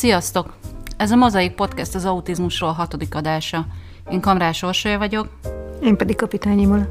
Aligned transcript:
Sziasztok! 0.00 0.54
Ez 0.96 1.10
a 1.10 1.16
Mozaik 1.16 1.52
Podcast 1.52 1.94
az 1.94 2.04
autizmusról 2.04 2.72
hatodik 2.72 3.14
adása. 3.14 3.66
Én 4.10 4.20
Kamrás 4.20 4.62
Orsolya 4.62 4.98
vagyok. 4.98 5.28
Én 5.82 5.96
pedig 5.96 6.16
Kapitány 6.16 6.58
Imola. 6.58 6.88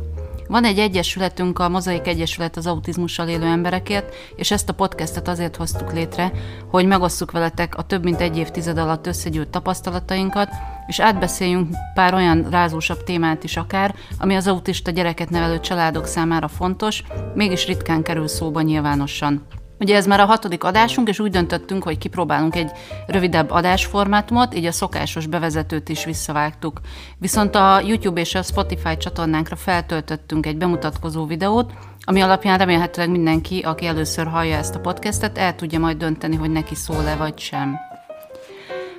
Van 0.47 0.63
egy 0.63 0.79
egyesületünk, 0.79 1.59
a 1.59 1.69
Mozaik 1.69 2.07
Egyesület 2.07 2.57
az 2.57 2.67
autizmussal 2.67 3.27
élő 3.27 3.45
emberekért, 3.45 4.15
és 4.35 4.51
ezt 4.51 4.69
a 4.69 4.73
podcastet 4.73 5.27
azért 5.27 5.55
hoztuk 5.55 5.93
létre, 5.93 6.31
hogy 6.67 6.85
megosszuk 6.85 7.31
veletek 7.31 7.77
a 7.77 7.81
több 7.81 8.03
mint 8.03 8.21
egy 8.21 8.37
évtized 8.37 8.77
alatt 8.77 9.07
összegyűlt 9.07 9.49
tapasztalatainkat, 9.49 10.49
és 10.87 10.99
átbeszéljünk 10.99 11.75
pár 11.93 12.13
olyan 12.13 12.47
rázósabb 12.49 13.03
témát 13.03 13.43
is 13.43 13.57
akár, 13.57 13.95
ami 14.17 14.35
az 14.35 14.47
autista 14.47 14.91
gyereket 14.91 15.29
nevelő 15.29 15.59
családok 15.59 16.05
számára 16.05 16.47
fontos, 16.47 17.03
mégis 17.33 17.65
ritkán 17.67 18.03
kerül 18.03 18.27
szóba 18.27 18.61
nyilvánosan. 18.61 19.45
Ugye 19.79 19.95
ez 19.95 20.07
már 20.07 20.19
a 20.19 20.25
hatodik 20.25 20.63
adásunk, 20.63 21.07
és 21.07 21.19
úgy 21.19 21.31
döntöttünk, 21.31 21.83
hogy 21.83 21.97
kipróbálunk 21.97 22.55
egy 22.55 22.71
rövidebb 23.07 23.51
adásformátumot, 23.51 24.55
így 24.55 24.65
a 24.65 24.71
szokásos 24.71 25.25
bevezetőt 25.25 25.89
is 25.89 26.05
visszavágtuk. 26.05 26.79
Viszont 27.17 27.55
a 27.55 27.81
YouTube 27.85 28.19
és 28.19 28.35
a 28.35 28.41
Spotify 28.41 28.97
csatornánkra 28.97 29.55
feltöltöttünk 29.55 30.45
egy 30.45 30.57
bemutatkozó 30.57 31.25
videót, 31.25 31.71
ami 31.99 32.21
alapján 32.21 32.57
remélhetőleg 32.57 33.09
mindenki, 33.09 33.59
aki 33.59 33.85
először 33.85 34.27
hallja 34.27 34.57
ezt 34.57 34.75
a 34.75 34.79
podcastet, 34.79 35.37
el 35.37 35.55
tudja 35.55 35.79
majd 35.79 35.97
dönteni, 35.97 36.35
hogy 36.35 36.51
neki 36.51 36.75
szól-e 36.75 37.15
vagy 37.15 37.39
sem. 37.39 37.77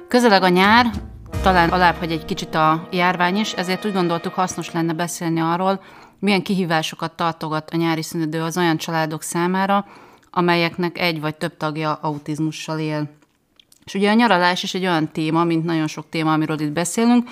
Közeleg 0.08 0.42
a 0.42 0.48
nyár, 0.48 0.86
talán 1.42 1.68
alább, 1.68 1.94
hogy 1.94 2.10
egy 2.12 2.24
kicsit 2.24 2.54
a 2.54 2.88
járvány 2.90 3.36
is, 3.36 3.52
ezért 3.52 3.84
úgy 3.84 3.92
gondoltuk 3.92 4.34
hasznos 4.34 4.72
lenne 4.72 4.92
beszélni 4.92 5.40
arról, 5.40 5.80
milyen 6.18 6.42
kihívásokat 6.42 7.12
tartogat 7.12 7.70
a 7.70 7.76
nyári 7.76 8.02
szünidő 8.02 8.42
az 8.42 8.56
olyan 8.56 8.76
családok 8.76 9.22
számára, 9.22 9.86
amelyeknek 10.30 10.98
egy 10.98 11.20
vagy 11.20 11.34
több 11.34 11.56
tagja 11.56 11.92
autizmussal 11.92 12.78
él. 12.78 13.08
És 13.84 13.94
ugye 13.94 14.10
a 14.10 14.14
nyaralás 14.14 14.62
is 14.62 14.74
egy 14.74 14.82
olyan 14.82 15.08
téma, 15.12 15.44
mint 15.44 15.64
nagyon 15.64 15.86
sok 15.86 16.04
téma, 16.08 16.32
amiről 16.32 16.60
itt 16.60 16.72
beszélünk, 16.72 17.28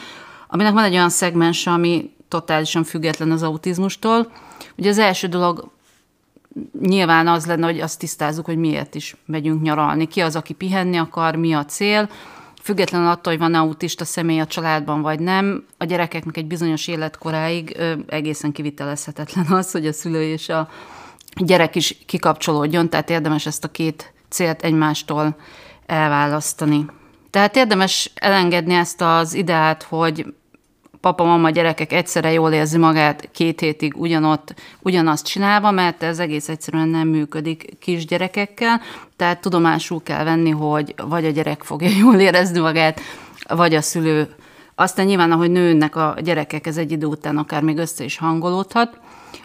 aminek 0.49 0.73
van 0.73 0.85
egy 0.85 0.93
olyan 0.93 1.11
szegmens, 1.11 1.67
ami 1.67 2.11
totálisan 2.29 2.85
független 2.85 3.31
az 3.31 3.43
autizmustól. 3.43 4.33
Ugye 4.77 4.89
az 4.89 4.99
első 4.99 5.27
dolog 5.27 5.71
nyilván 6.81 7.29
az 7.29 7.47
lenne, 7.47 7.67
hogy 7.67 7.81
azt 7.81 7.99
tisztázzuk, 7.99 8.45
hogy 8.45 8.57
miért 8.57 8.95
is 8.95 9.17
megyünk 9.27 9.63
nyaralni. 9.63 10.07
Ki 10.07 10.21
az, 10.21 10.37
aki 10.37 10.53
pihenni 10.53 10.97
akar, 10.97 11.37
mi 11.37 11.53
a 11.53 11.65
cél, 11.65 12.09
függetlenül 12.63 13.09
attól, 13.09 13.33
hogy 13.33 13.43
van 13.43 13.55
autista 13.55 14.05
személy 14.05 14.41
a 14.41 14.47
családban, 14.47 15.03
vagy 15.03 15.21
nem, 15.21 15.65
a 15.77 15.85
gyerekeknek 15.85 16.37
egy 16.37 16.47
bizonyos 16.47 16.89
életkoráig 16.89 17.77
egészen 18.07 18.53
kivitelezhetetlen 18.53 19.47
az, 19.47 19.71
hogy 19.71 19.87
a 19.87 19.93
szülő 19.93 20.23
és 20.23 20.49
a 20.49 20.69
gyerek 21.39 21.77
is 21.77 21.97
kikapcsolódjon, 22.07 22.89
tehát 22.89 23.11
érdemes 23.11 23.47
ezt 23.47 23.65
a 23.65 23.69
két 23.69 24.13
célt 24.29 24.63
egymástól 24.63 25.37
elválasztani. 25.87 26.87
Tehát 27.31 27.57
érdemes 27.57 28.11
elengedni 28.15 28.75
ezt 28.75 29.03
az 29.03 29.35
ideát, 29.35 29.83
hogy 29.83 30.27
papa, 31.01 31.25
mama, 31.25 31.51
gyerekek 31.51 31.93
egyszerre 31.93 32.33
jól 32.33 32.53
érzi 32.53 32.79
magát 32.79 33.29
két 33.33 33.61
hétig 33.61 33.97
ugyanott, 33.97 34.55
ugyanazt 34.81 35.27
csinálva, 35.27 35.71
mert 35.71 36.03
ez 36.03 36.19
egész 36.19 36.49
egyszerűen 36.49 36.89
nem 36.89 37.09
működik 37.09 37.79
kisgyerekekkel, 37.81 38.81
tehát 39.17 39.41
tudomásul 39.41 40.03
kell 40.03 40.25
venni, 40.25 40.51
hogy 40.51 40.95
vagy 41.09 41.25
a 41.25 41.31
gyerek 41.31 41.63
fogja 41.63 41.89
jól 42.03 42.15
érezni 42.15 42.61
magát, 42.61 43.01
vagy 43.49 43.75
a 43.75 43.81
szülő. 43.81 44.35
Aztán 44.75 45.07
nyilván, 45.07 45.33
ahogy 45.33 45.51
nőnek 45.51 45.97
a 45.97 46.17
gyerekek, 46.23 46.67
ez 46.67 46.77
egy 46.77 46.93
idő 46.93 47.07
után 47.07 47.37
akár 47.37 47.63
még 47.63 47.77
össze 47.77 48.05
is 48.05 48.19
hangolódhat. 48.19 48.99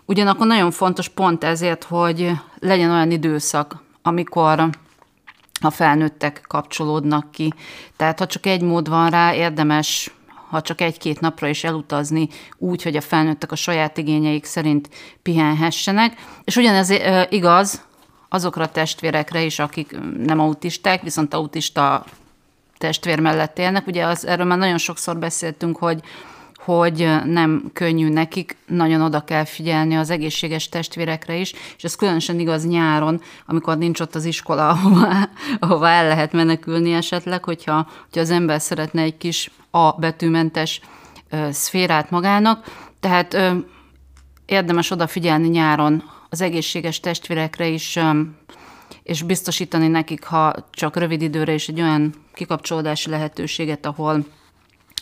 Ugyanakkor 0.06 0.48
nagyon 0.48 0.72
fontos 0.72 1.10
pont 1.10 1.44
ezért, 1.44 1.84
hogy 1.84 2.32
legyen 2.60 2.92
olyan 2.92 3.12
időszak, 3.12 3.84
amikor 4.02 4.70
a 5.62 5.70
felnőttek 5.70 6.44
kapcsolódnak 6.48 7.32
ki. 7.32 7.54
Tehát 7.96 8.20
ha 8.20 8.26
csak 8.26 8.46
egy 8.46 8.62
mód 8.62 8.90
van 8.90 9.10
rá, 9.10 9.34
érdemes 9.34 10.12
ha 10.50 10.62
csak 10.62 10.82
egy-két 10.82 11.20
napra 11.20 11.48
is 11.48 11.64
elutazni 11.64 12.28
úgy, 12.58 12.84
hogy 12.84 12.96
a 12.96 13.02
felnőttek 13.02 13.52
a 13.52 13.56
saját 13.56 13.98
igényeik 13.98 14.46
szerint 14.46 14.90
pihenhessenek. 15.22 16.16
És 16.44 16.56
ugyanez 16.56 16.90
igaz 17.30 17.86
azokra 18.30 18.64
a 18.64 18.72
testvérekre 18.72 19.42
is, 19.42 19.60
akik 19.60 19.98
nem 20.18 20.40
autisták, 20.40 21.02
viszont 21.02 21.34
autista 21.34 22.06
testvér 22.78 23.20
mellett 23.20 23.60
élnek. 23.60 23.88
Ugye 23.88 24.06
az, 24.06 24.26
erről 24.26 24.46
már 24.46 24.58
nagyon 24.58 24.78
sokszor 24.78 25.18
beszéltünk, 25.18 25.78
hogy 25.78 26.02
hogy 26.66 27.10
nem 27.26 27.70
könnyű 27.74 28.10
nekik, 28.10 28.58
nagyon 28.68 29.02
oda 29.02 29.24
kell 29.24 29.44
figyelni 29.44 29.96
az 29.96 30.10
egészséges 30.10 30.70
testvérekre 30.70 31.36
is, 31.36 31.54
és 31.78 31.84
ez 31.84 31.96
különösen 31.96 32.40
igaz 32.40 32.68
nyáron, 32.68 33.22
amikor 33.46 33.78
nincs 33.78 34.00
ott 34.00 34.16
az 34.16 34.26
iskola, 34.26 34.70
ahova, 34.74 35.30
ahova 35.60 35.88
el 35.88 36.08
lehet 36.08 36.32
menekülni 36.32 36.94
esetleg, 36.94 37.44
hogyha, 37.44 37.88
hogyha 38.04 38.22
az 38.22 38.30
ember 38.30 38.62
szeretne 38.62 39.02
egy 39.02 39.18
kis 39.18 39.52
A 39.72 39.92
betűmentes 39.92 40.82
szférát 41.50 42.10
magának. 42.10 42.66
Tehát 43.00 43.34
ö, 43.34 43.52
érdemes 44.46 44.92
odafigyelni 44.92 45.48
nyáron 45.48 46.04
az 46.30 46.42
egészséges 46.42 47.00
testvérekre 47.00 47.68
is, 47.68 47.96
ö, 47.96 48.20
és 49.04 49.22
biztosítani 49.22 49.88
nekik, 49.88 50.24
ha 50.24 50.54
csak 50.72 50.96
rövid 50.96 51.22
időre 51.22 51.54
is 51.54 51.68
egy 51.68 51.82
olyan 51.82 52.14
kikapcsolódási 52.34 53.10
lehetőséget, 53.10 53.86
ahol 53.86 54.26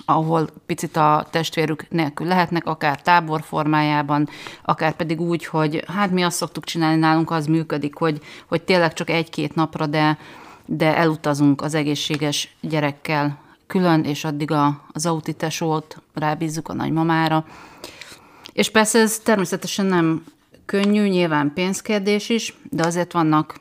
ahol 0.06 0.50
picit 0.66 0.98
a 0.98 1.28
testvérük 1.32 1.90
nélkül 1.90 2.28
lehetnek, 2.28 2.66
akár 2.66 3.02
tábor 3.02 3.42
formájában, 3.42 4.30
akár 4.64 4.96
pedig 4.96 5.22
úgy, 5.22 5.46
hogy 5.46 5.84
hát 5.88 6.12
mi 6.12 6.22
azt 6.24 6.38
szoktuk 6.38 6.64
csinálni 6.64 7.00
nálunk, 7.00 7.32
az 7.32 7.46
működik, 7.46 7.96
hogy, 7.96 8.22
hogy 8.48 8.62
tényleg 8.62 8.94
csak 8.94 9.10
egy-két 9.10 9.56
napra, 9.56 9.86
de, 9.86 10.18
de 10.66 10.98
elutazunk 10.98 11.62
az 11.62 11.74
egészséges 11.74 12.56
gyerekkel 12.62 13.38
külön, 13.68 14.04
és 14.04 14.24
addig 14.24 14.52
a, 14.52 14.82
az 14.92 15.06
autitesót 15.06 16.02
rábízzuk 16.14 16.68
a 16.70 16.74
nagymamára. 16.74 17.46
És 18.54 18.70
persze 18.70 19.00
ez 19.00 19.20
természetesen 19.20 19.86
nem 19.86 20.24
könnyű, 20.66 21.08
nyilván 21.08 21.52
pénzkérdés 21.54 22.30
is, 22.30 22.58
de 22.70 22.86
azért 22.86 23.12
vannak 23.12 23.60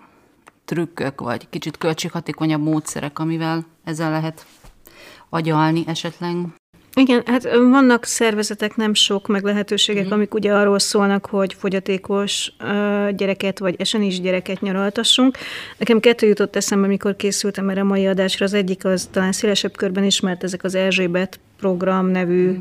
trükkök, 0.64 1.20
vagy 1.20 1.48
kicsit 1.48 1.78
költséghatékonyabb 1.78 2.62
módszerek, 2.62 3.18
amivel 3.18 3.64
ezzel 3.84 4.10
lehet 4.10 4.46
agyalni 5.30 5.84
esetleg? 5.86 6.36
Igen, 6.94 7.22
hát 7.26 7.42
vannak 7.52 8.04
szervezetek, 8.04 8.76
nem 8.76 8.94
sok, 8.94 9.26
meg 9.26 9.44
lehetőségek, 9.44 10.06
mm. 10.06 10.10
amik 10.10 10.34
ugye 10.34 10.52
arról 10.52 10.78
szólnak, 10.78 11.26
hogy 11.26 11.54
fogyatékos 11.54 12.52
gyereket, 13.16 13.58
vagy 13.58 13.74
esen 13.78 14.02
is 14.02 14.20
gyereket 14.20 14.60
nyaraltassunk. 14.60 15.38
Nekem 15.78 16.00
kettő 16.00 16.26
jutott 16.26 16.56
eszembe, 16.56 16.86
amikor 16.86 17.16
készültem 17.16 17.68
erre 17.68 17.80
a 17.80 17.84
mai 17.84 18.06
adásra. 18.06 18.44
Az 18.46 18.54
egyik 18.54 18.84
az 18.84 19.08
talán 19.10 19.32
szélesebb 19.32 19.76
körben 19.76 20.04
ismert, 20.04 20.44
ezek 20.44 20.64
az 20.64 20.74
Erzsébet 20.74 21.40
program 21.58 22.06
nevű 22.06 22.50
mm 22.50 22.60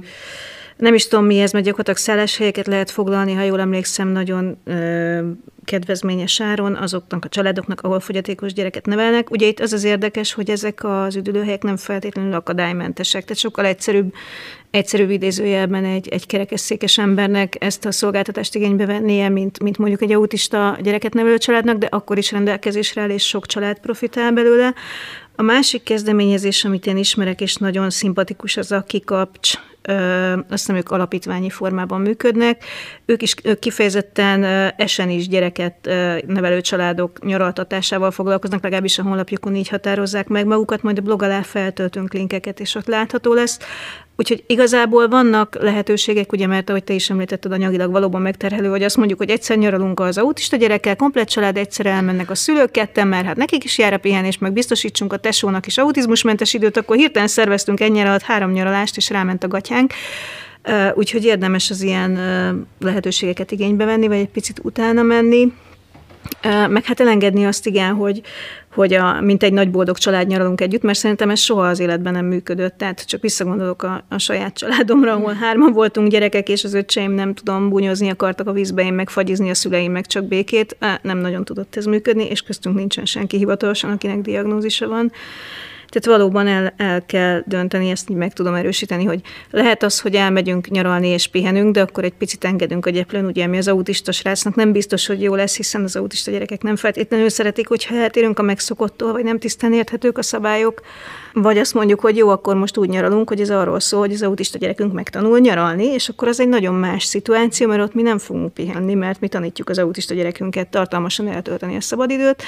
nem 0.79 0.93
is 0.93 1.07
tudom 1.07 1.25
mi 1.25 1.39
ez, 1.39 1.51
mert 1.51 1.65
gyakorlatilag 1.65 1.99
szálláshelyeket 1.99 2.67
lehet 2.67 2.91
foglalni, 2.91 3.33
ha 3.33 3.41
jól 3.41 3.59
emlékszem, 3.59 4.07
nagyon 4.07 4.57
ö, 4.63 5.19
kedvezményes 5.65 6.41
áron 6.41 6.75
azoknak 6.75 7.25
a 7.25 7.29
családoknak, 7.29 7.81
ahol 7.81 7.99
fogyatékos 7.99 8.53
gyereket 8.53 8.85
nevelnek. 8.85 9.31
Ugye 9.31 9.47
itt 9.47 9.59
az 9.59 9.73
az 9.73 9.83
érdekes, 9.83 10.33
hogy 10.33 10.49
ezek 10.49 10.83
az 10.83 11.15
üdülőhelyek 11.15 11.63
nem 11.63 11.77
feltétlenül 11.77 12.33
akadálymentesek, 12.33 13.21
tehát 13.21 13.37
sokkal 13.37 13.65
egyszerűbb, 13.65 14.13
egyszerűbb 14.71 15.09
idézőjelben 15.09 15.85
egy, 15.85 16.07
egy 16.07 16.25
kerekesszékes 16.25 16.97
embernek 16.97 17.55
ezt 17.63 17.85
a 17.85 17.91
szolgáltatást 17.91 18.55
igénybe 18.55 18.85
vennie, 18.85 19.29
mint, 19.29 19.63
mint 19.63 19.77
mondjuk 19.77 20.01
egy 20.01 20.11
autista 20.11 20.77
gyereket 20.81 21.13
nevelő 21.13 21.37
családnak, 21.37 21.77
de 21.77 21.87
akkor 21.89 22.17
is 22.17 22.31
rendelkezésre 22.31 23.01
áll, 23.01 23.09
és 23.09 23.27
sok 23.27 23.45
család 23.45 23.79
profitál 23.79 24.31
belőle. 24.31 24.73
A 25.39 25.41
másik 25.41 25.83
kezdeményezés, 25.83 26.65
amit 26.65 26.85
én 26.85 26.97
ismerek, 26.97 27.41
és 27.41 27.55
nagyon 27.55 27.89
szimpatikus, 27.89 28.57
az 28.57 28.71
a 28.71 28.83
kikapcs 28.87 29.53
azt 30.37 30.45
hiszem 30.49 30.75
ők 30.75 30.91
alapítványi 30.91 31.49
formában 31.49 32.01
működnek. 32.01 32.63
Ők 33.05 33.21
is 33.21 33.33
ők 33.43 33.59
kifejezetten 33.59 34.43
esen 34.77 35.09
is 35.09 35.27
gyereket 35.27 35.75
nevelő 36.27 36.61
családok 36.61 37.25
nyaraltatásával 37.25 38.11
foglalkoznak, 38.11 38.63
legalábbis 38.63 38.99
a 38.99 39.03
honlapjukon 39.03 39.55
így 39.55 39.67
határozzák 39.67 40.27
meg 40.27 40.45
magukat, 40.45 40.83
majd 40.83 40.97
a 40.97 41.01
blog 41.01 41.21
alá 41.23 41.41
feltöltünk 41.41 42.13
linkeket, 42.13 42.59
és 42.59 42.75
ott 42.75 42.87
látható 42.87 43.33
lesz. 43.33 43.59
Úgyhogy 44.19 44.43
igazából 44.47 45.07
vannak 45.07 45.57
lehetőségek, 45.59 46.31
ugye, 46.31 46.47
mert 46.47 46.69
ahogy 46.69 46.83
te 46.83 46.93
is 46.93 47.09
említetted, 47.09 47.51
anyagilag 47.51 47.91
valóban 47.91 48.21
megterhelő, 48.21 48.69
hogy 48.69 48.83
azt 48.83 48.97
mondjuk, 48.97 49.19
hogy 49.19 49.29
egyszer 49.29 49.57
nyaralunk 49.57 49.99
az 49.99 50.17
autista 50.17 50.55
gyerekkel, 50.55 50.95
komplet 50.95 51.29
család 51.29 51.57
egyszer 51.57 51.85
elmennek 51.85 52.29
a 52.29 52.35
szülők 52.35 52.71
ketten, 52.71 53.07
mert 53.07 53.25
hát 53.25 53.35
nekik 53.35 53.63
is 53.63 53.77
jár 53.77 53.93
a 53.93 53.97
pihenés, 53.97 54.37
meg 54.37 54.53
biztosítsunk 54.53 55.13
a 55.13 55.17
tesónak 55.17 55.65
is 55.65 55.77
autizmusmentes 55.77 56.53
időt, 56.53 56.77
akkor 56.77 56.95
hirtelen 56.95 57.27
szerveztünk 57.27 57.79
ennyi 57.79 58.01
alatt 58.01 58.21
három 58.21 58.51
nyaralást, 58.51 58.97
és 58.97 59.09
ráment 59.09 59.43
a 59.43 59.47
gatyánk. 59.47 59.93
Úgyhogy 60.93 61.25
érdemes 61.25 61.69
az 61.69 61.81
ilyen 61.81 62.19
lehetőségeket 62.79 63.51
igénybe 63.51 63.85
venni, 63.85 64.07
vagy 64.07 64.17
egy 64.17 64.29
picit 64.29 64.59
utána 64.63 65.01
menni. 65.01 65.53
Meg 66.69 66.83
hát 66.85 66.99
elengedni 66.99 67.45
azt 67.45 67.67
igen, 67.67 67.93
hogy, 67.93 68.21
hogy 68.73 68.93
a, 68.93 69.21
mint 69.21 69.43
egy 69.43 69.53
nagy 69.53 69.71
boldog 69.71 69.97
család 69.97 70.27
nyaralunk 70.27 70.61
együtt, 70.61 70.81
mert 70.81 70.97
szerintem 70.97 71.29
ez 71.29 71.39
soha 71.39 71.67
az 71.67 71.79
életben 71.79 72.13
nem 72.13 72.25
működött. 72.25 72.77
Tehát 72.77 73.05
csak 73.05 73.21
visszagondolok 73.21 73.83
a, 73.83 74.05
a 74.09 74.17
saját 74.17 74.57
családomra, 74.57 75.11
ahol 75.13 75.33
hárman 75.33 75.73
voltunk 75.73 76.09
gyerekek, 76.09 76.49
és 76.49 76.63
az 76.63 76.73
öccseim 76.73 77.11
nem 77.11 77.33
tudom, 77.33 77.69
bunyozni 77.69 78.09
akartak 78.09 78.47
a 78.47 78.51
vízbe, 78.51 78.83
én 78.83 78.93
meg 78.93 79.09
fagyizni 79.09 79.49
a 79.49 79.53
szüleim, 79.53 79.91
meg 79.91 80.05
csak 80.05 80.23
békét. 80.23 80.77
Nem 81.01 81.17
nagyon 81.17 81.45
tudott 81.45 81.75
ez 81.75 81.85
működni, 81.85 82.23
és 82.23 82.41
köztünk 82.41 82.75
nincsen 82.75 83.05
senki 83.05 83.37
hivatalosan, 83.37 83.91
akinek 83.91 84.21
diagnózisa 84.21 84.87
van. 84.87 85.11
Tehát 85.89 86.19
valóban 86.19 86.47
el, 86.47 86.73
el 86.77 87.05
kell 87.05 87.43
dönteni, 87.45 87.89
ezt 87.89 88.09
így 88.09 88.15
meg 88.15 88.33
tudom 88.33 88.53
erősíteni, 88.53 89.03
hogy 89.05 89.21
lehet 89.49 89.83
az, 89.83 89.99
hogy 89.99 90.15
elmegyünk 90.15 90.69
nyaralni 90.69 91.07
és 91.07 91.27
pihenünk, 91.27 91.73
de 91.73 91.81
akkor 91.81 92.03
egy 92.03 92.13
picit 92.13 92.43
engedünk 92.45 92.85
a 92.85 92.89
gyeplőn, 92.89 93.25
ugye 93.25 93.47
mi 93.47 93.57
az 93.57 93.67
autista 93.67 94.11
srácnak 94.11 94.55
nem 94.55 94.71
biztos, 94.71 95.07
hogy 95.07 95.21
jó 95.21 95.35
lesz, 95.35 95.55
hiszen 95.55 95.83
az 95.83 95.95
autista 95.95 96.31
gyerekek 96.31 96.61
nem 96.61 96.75
feltétlenül 96.75 97.29
szeretik, 97.29 97.67
hogyha 97.67 97.95
eltérünk 97.95 98.39
a 98.39 98.41
megszokottól, 98.41 99.11
vagy 99.11 99.23
nem 99.23 99.39
tisztán 99.39 99.73
érthetők 99.73 100.17
a 100.17 100.21
szabályok, 100.21 100.81
vagy 101.33 101.57
azt 101.57 101.73
mondjuk, 101.73 101.99
hogy 101.99 102.17
jó, 102.17 102.29
akkor 102.29 102.55
most 102.55 102.77
úgy 102.77 102.89
nyaralunk, 102.89 103.29
hogy 103.29 103.41
ez 103.41 103.49
arról 103.49 103.79
szól, 103.79 103.99
hogy 103.99 104.13
az 104.13 104.21
autista 104.21 104.57
gyerekünk 104.57 104.93
megtanul 104.93 105.39
nyaralni, 105.39 105.85
és 105.85 106.09
akkor 106.09 106.27
az 106.27 106.39
egy 106.39 106.47
nagyon 106.47 106.73
más 106.73 107.03
szituáció, 107.03 107.67
mert 107.67 107.81
ott 107.81 107.93
mi 107.93 108.01
nem 108.01 108.17
fogunk 108.17 108.53
pihenni, 108.53 108.93
mert 108.93 109.19
mi 109.19 109.27
tanítjuk 109.27 109.69
az 109.69 109.77
autista 109.77 110.13
gyerekünket 110.13 110.67
tartalmasan 110.67 111.27
eltölteni 111.27 111.75
a 111.75 111.81
szabadidőt. 111.81 112.43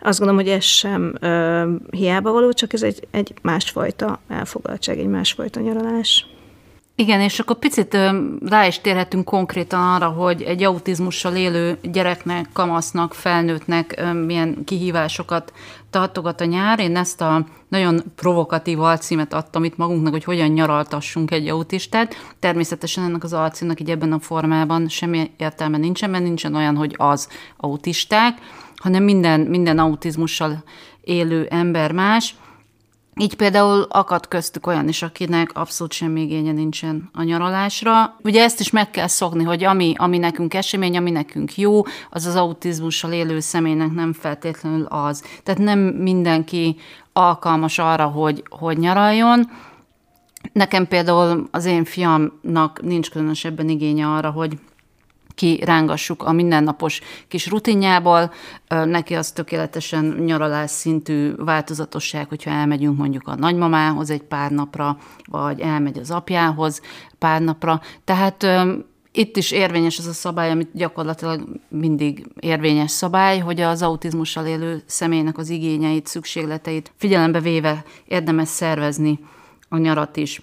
Azt 0.00 0.18
gondolom, 0.18 0.44
hogy 0.44 0.52
ez 0.52 0.64
sem 0.64 1.14
ö, 1.20 1.62
hiába 1.90 2.32
való, 2.32 2.52
csak 2.52 2.72
ez 2.72 2.82
egy, 2.82 3.06
egy 3.10 3.34
másfajta 3.42 4.20
elfoglaltság, 4.28 4.98
egy 4.98 5.06
másfajta 5.06 5.60
nyaralás. 5.60 6.26
Igen, 6.94 7.20
és 7.20 7.38
akkor 7.38 7.58
picit 7.58 7.96
rá 8.46 8.66
is 8.66 8.80
térhetünk 8.80 9.24
konkrétan 9.24 9.94
arra, 9.94 10.08
hogy 10.08 10.42
egy 10.42 10.62
autizmussal 10.62 11.36
élő 11.36 11.78
gyereknek, 11.82 12.48
kamasznak, 12.52 13.14
felnőttnek 13.14 14.02
milyen 14.26 14.64
kihívásokat 14.64 15.52
tartogat 15.90 16.40
a 16.40 16.44
nyár. 16.44 16.78
Én 16.80 16.96
ezt 16.96 17.20
a 17.20 17.46
nagyon 17.68 18.02
provokatív 18.16 18.80
alcímet 18.80 19.32
adtam 19.32 19.64
itt 19.64 19.76
magunknak, 19.76 20.12
hogy 20.12 20.24
hogyan 20.24 20.48
nyaraltassunk 20.48 21.30
egy 21.30 21.48
autistát. 21.48 22.14
Természetesen 22.38 23.04
ennek 23.04 23.24
az 23.24 23.32
alcímnak 23.32 23.80
így 23.80 23.90
ebben 23.90 24.12
a 24.12 24.18
formában 24.18 24.88
semmi 24.88 25.30
értelme 25.36 25.78
nincsen, 25.78 26.10
mert 26.10 26.24
nincsen 26.24 26.54
olyan, 26.54 26.76
hogy 26.76 26.94
az 26.98 27.28
autisták, 27.56 28.38
hanem 28.76 29.02
minden, 29.02 29.40
minden 29.40 29.78
autizmussal 29.78 30.64
élő 31.00 31.46
ember 31.50 31.92
más. 31.92 32.34
Így 33.16 33.34
például 33.34 33.86
akad 33.88 34.28
köztük 34.28 34.66
olyan 34.66 34.88
is, 34.88 35.02
akinek 35.02 35.50
abszolút 35.54 35.92
semmi 35.92 36.20
igénye 36.20 36.52
nincsen 36.52 37.10
a 37.12 37.22
nyaralásra. 37.22 38.16
Ugye 38.22 38.42
ezt 38.42 38.60
is 38.60 38.70
meg 38.70 38.90
kell 38.90 39.06
szokni, 39.06 39.44
hogy 39.44 39.64
ami, 39.64 39.94
ami 39.96 40.18
nekünk 40.18 40.54
esemény, 40.54 40.96
ami 40.96 41.10
nekünk 41.10 41.56
jó, 41.56 41.82
az 42.10 42.26
az 42.26 42.36
autizmussal 42.36 43.12
élő 43.12 43.40
személynek 43.40 43.92
nem 43.92 44.12
feltétlenül 44.12 44.84
az. 44.84 45.24
Tehát 45.42 45.60
nem 45.60 45.78
mindenki 45.78 46.76
alkalmas 47.12 47.78
arra, 47.78 48.06
hogy, 48.06 48.44
hogy 48.50 48.78
nyaraljon. 48.78 49.50
Nekem 50.52 50.86
például 50.86 51.48
az 51.50 51.64
én 51.64 51.84
fiamnak 51.84 52.82
nincs 52.82 53.10
különösebben 53.10 53.68
igénye 53.68 54.06
arra, 54.06 54.30
hogy 54.30 54.58
kirángassuk 55.34 56.22
a 56.22 56.32
mindennapos 56.32 57.00
kis 57.28 57.46
rutinjából. 57.46 58.32
Neki 58.68 59.14
az 59.14 59.30
tökéletesen 59.30 60.04
nyaralás 60.04 60.70
szintű 60.70 61.34
változatosság, 61.34 62.28
hogyha 62.28 62.50
elmegyünk 62.50 62.98
mondjuk 62.98 63.28
a 63.28 63.34
nagymamához 63.34 64.10
egy 64.10 64.22
pár 64.22 64.50
napra, 64.50 64.98
vagy 65.24 65.60
elmegy 65.60 65.98
az 65.98 66.10
apjához 66.10 66.80
pár 67.18 67.40
napra. 67.40 67.80
Tehát 68.04 68.46
itt 69.12 69.36
is 69.36 69.50
érvényes 69.50 69.98
az 69.98 70.06
a 70.06 70.12
szabály, 70.12 70.50
amit 70.50 70.70
gyakorlatilag 70.72 71.44
mindig 71.68 72.26
érvényes 72.40 72.90
szabály, 72.90 73.38
hogy 73.38 73.60
az 73.60 73.82
autizmussal 73.82 74.46
élő 74.46 74.82
személynek 74.86 75.38
az 75.38 75.48
igényeit, 75.48 76.06
szükségleteit 76.06 76.92
figyelembe 76.96 77.40
véve 77.40 77.84
érdemes 78.04 78.48
szervezni 78.48 79.18
a 79.68 79.76
nyarat 79.76 80.16
is. 80.16 80.42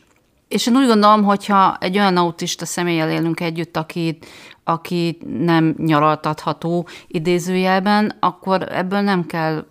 És 0.49 0.67
én 0.67 0.75
úgy 0.75 0.87
gondolom, 0.87 1.23
hogyha 1.23 1.77
egy 1.79 1.97
olyan 1.97 2.17
autista 2.17 2.65
személlyel 2.65 3.09
élünk 3.09 3.39
együtt, 3.39 3.77
akit, 3.77 4.25
aki 4.63 5.17
nem 5.39 5.75
nyaraltatható 5.77 6.87
idézőjelben, 7.07 8.17
akkor 8.19 8.61
ebből 8.71 8.99
nem 8.99 9.25
kell, 9.25 9.65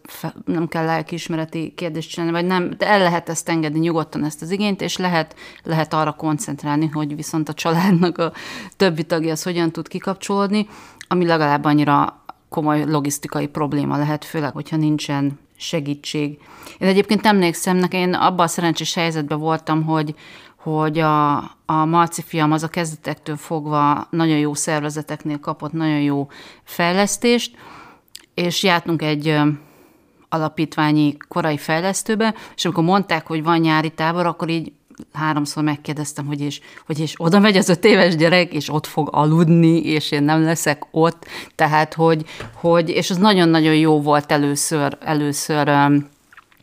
nem 0.45 0.69
kell 0.69 0.85
lelkiismereti 0.85 1.73
kérdést 1.77 2.11
csinálni, 2.11 2.33
vagy 2.33 2.47
nem, 2.47 2.71
de 2.77 2.89
el 2.89 2.99
lehet 2.99 3.29
ezt 3.29 3.49
engedni 3.49 3.79
nyugodtan 3.79 4.25
ezt 4.25 4.43
az 4.43 4.51
igényt, 4.51 4.81
és 4.81 4.97
lehet, 4.97 5.35
lehet 5.63 5.95
arra 5.95 6.13
koncentrálni, 6.13 6.87
hogy 6.87 7.17
viszont 7.17 7.49
a 7.49 7.55
családnak 7.55 8.19
a 8.19 8.33
többi 8.77 9.05
tagja 9.05 9.33
az 9.33 9.43
hogyan 9.43 9.73
tud 9.73 9.89
kikapcsolódni, 9.89 10.69
ami 11.09 11.27
legalább 11.27 11.65
annyira 11.65 12.25
komoly 12.49 12.85
logisztikai 12.85 13.47
probléma 13.47 13.97
lehet, 13.97 14.25
főleg, 14.25 14.53
hogyha 14.53 14.77
nincsen 14.77 15.39
segítség. 15.57 16.39
Én 16.79 16.89
egyébként 16.89 17.27
emlékszem, 17.27 17.77
nekem 17.77 18.01
én 18.01 18.15
abban 18.15 18.45
a 18.45 18.49
szerencsés 18.49 18.95
helyzetben 18.95 19.39
voltam, 19.39 19.85
hogy, 19.85 20.15
hogy 20.59 20.99
a, 20.99 21.37
a 21.67 21.85
Marci 21.85 22.23
fiam 22.23 22.53
az 22.53 22.63
a 22.63 22.69
kezdetektől 22.69 23.37
fogva 23.37 24.07
nagyon 24.11 24.39
jó 24.39 24.55
szervezeteknél 24.55 25.41
kapott 25.41 25.73
nagyon 25.73 26.01
jó 26.01 26.29
fejlesztést, 26.65 27.57
és 28.35 28.63
jártunk 28.63 29.03
egy 29.03 29.41
alapítványi 30.29 31.17
korai 31.29 31.57
fejlesztőbe, 31.57 32.35
és 32.57 32.65
amikor 32.65 32.85
mondták, 32.85 33.27
hogy 33.27 33.43
van 33.43 33.59
nyári 33.59 33.91
tábor, 33.91 34.27
akkor 34.27 34.49
így 34.49 34.73
háromszor 35.13 35.63
megkérdeztem, 35.63 36.27
hogy 36.27 36.41
és, 36.41 36.61
hogy 36.87 37.01
és 37.01 37.15
oda 37.17 37.39
megy 37.39 37.57
az 37.57 37.69
öt 37.69 37.85
éves 37.85 38.17
gyerek, 38.17 38.53
és 38.53 38.73
ott 38.73 38.87
fog 38.87 39.09
aludni, 39.13 39.83
és 39.83 40.11
én 40.11 40.23
nem 40.23 40.43
leszek 40.43 40.83
ott. 40.91 41.27
Tehát, 41.55 41.95
hogy, 41.95 42.25
hogy 42.55 42.89
és 42.89 43.11
az 43.11 43.17
nagyon-nagyon 43.17 43.75
jó 43.75 44.01
volt 44.01 44.33
először, 44.33 44.99
először 45.01 45.69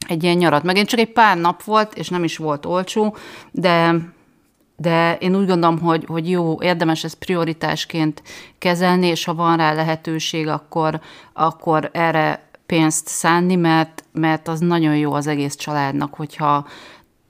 egy 0.07 0.23
ilyen 0.23 0.37
nyarat. 0.37 0.63
Meg 0.63 0.77
én 0.77 0.85
csak 0.85 0.99
egy 0.99 1.11
pár 1.11 1.37
nap 1.37 1.63
volt, 1.63 1.93
és 1.93 2.09
nem 2.09 2.23
is 2.23 2.37
volt 2.37 2.65
olcsó, 2.65 3.15
de, 3.51 3.95
de 4.75 5.17
én 5.17 5.35
úgy 5.35 5.47
gondolom, 5.47 5.79
hogy, 5.79 6.05
hogy 6.07 6.29
jó, 6.29 6.61
érdemes 6.61 7.03
ezt 7.03 7.15
prioritásként 7.15 8.23
kezelni, 8.57 9.07
és 9.07 9.23
ha 9.23 9.33
van 9.33 9.57
rá 9.57 9.73
lehetőség, 9.73 10.47
akkor, 10.47 10.99
akkor 11.33 11.89
erre 11.93 12.49
pénzt 12.65 13.07
szánni, 13.07 13.55
mert, 13.55 14.03
mert 14.11 14.47
az 14.47 14.59
nagyon 14.59 14.97
jó 14.97 15.13
az 15.13 15.27
egész 15.27 15.55
családnak, 15.55 16.13
hogyha 16.13 16.65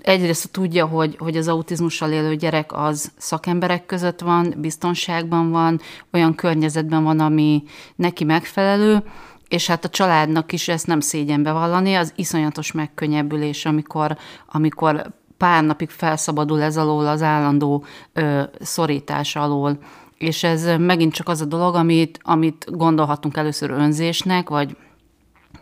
egyrészt 0.06 0.52
tudja, 0.52 0.86
hogy, 0.86 1.16
hogy 1.20 1.38
az 1.38 1.48
autizmussal 1.48 2.12
élő 2.12 2.36
gyerek 2.36 2.74
az 2.74 3.12
szakemberek 3.18 3.86
között 3.86 4.22
van, 4.22 4.54
biztonságban 4.58 5.52
van, 5.52 5.82
olyan 6.14 6.36
környezetben 6.36 7.04
van, 7.04 7.20
ami 7.20 7.64
neki 7.96 8.24
megfelelő, 8.24 9.04
és 9.48 9.68
hát 9.68 9.86
a 9.86 9.90
családnak 9.90 10.52
is 10.52 10.68
ezt 10.68 10.88
nem 10.88 11.00
szégyen 11.00 11.44
bevallani, 11.44 11.96
az 11.96 12.14
iszonyatos 12.16 12.72
megkönnyebbülés, 12.72 13.66
amikor, 13.66 14.18
amikor 14.52 15.12
pár 15.38 15.64
napig 15.64 15.90
felszabadul 15.90 16.62
ez 16.62 16.78
alól 16.78 17.08
az 17.08 17.22
állandó 17.22 17.86
ö, 18.14 18.44
szorítás 18.60 19.36
alól. 19.36 19.78
És 20.18 20.44
ez 20.44 20.68
megint 20.78 21.14
csak 21.14 21.30
az 21.30 21.42
a 21.42 21.46
dolog, 21.46 21.76
amit, 21.76 22.20
amit 22.22 22.66
gondolhatunk 22.70 23.38
először 23.38 23.70
önzésnek, 23.70 24.50
vagy 24.50 24.78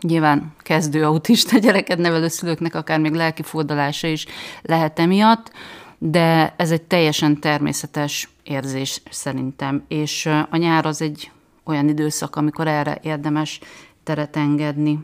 nyilván 0.00 0.52
kezdő 0.58 1.04
autista 1.04 1.58
gyereket 1.64 1.98
nevelő 1.98 2.28
szülőknek 2.28 2.74
akár 2.74 3.00
még 3.00 3.12
lelki 3.12 3.42
fordalása 3.42 4.06
is 4.06 4.26
lehet 4.62 4.98
emiatt, 4.98 5.52
de 5.98 6.54
ez 6.56 6.70
egy 6.70 6.82
teljesen 6.82 7.40
természetes 7.40 8.28
érzés 8.42 9.02
szerintem, 9.10 9.84
és 9.88 10.26
a 10.50 10.56
nyár 10.56 10.86
az 10.86 11.02
egy 11.02 11.30
olyan 11.64 11.88
időszak, 11.88 12.36
amikor 12.36 12.66
erre 12.66 12.98
érdemes 13.02 13.60
teret 14.04 14.36
engedni. 14.36 14.98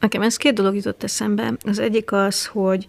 Nekem 0.00 0.22
ez 0.22 0.36
két 0.36 0.54
dolog 0.54 0.74
jutott 0.74 1.02
eszembe. 1.02 1.52
Az 1.64 1.78
egyik 1.78 2.12
az, 2.12 2.46
hogy 2.46 2.86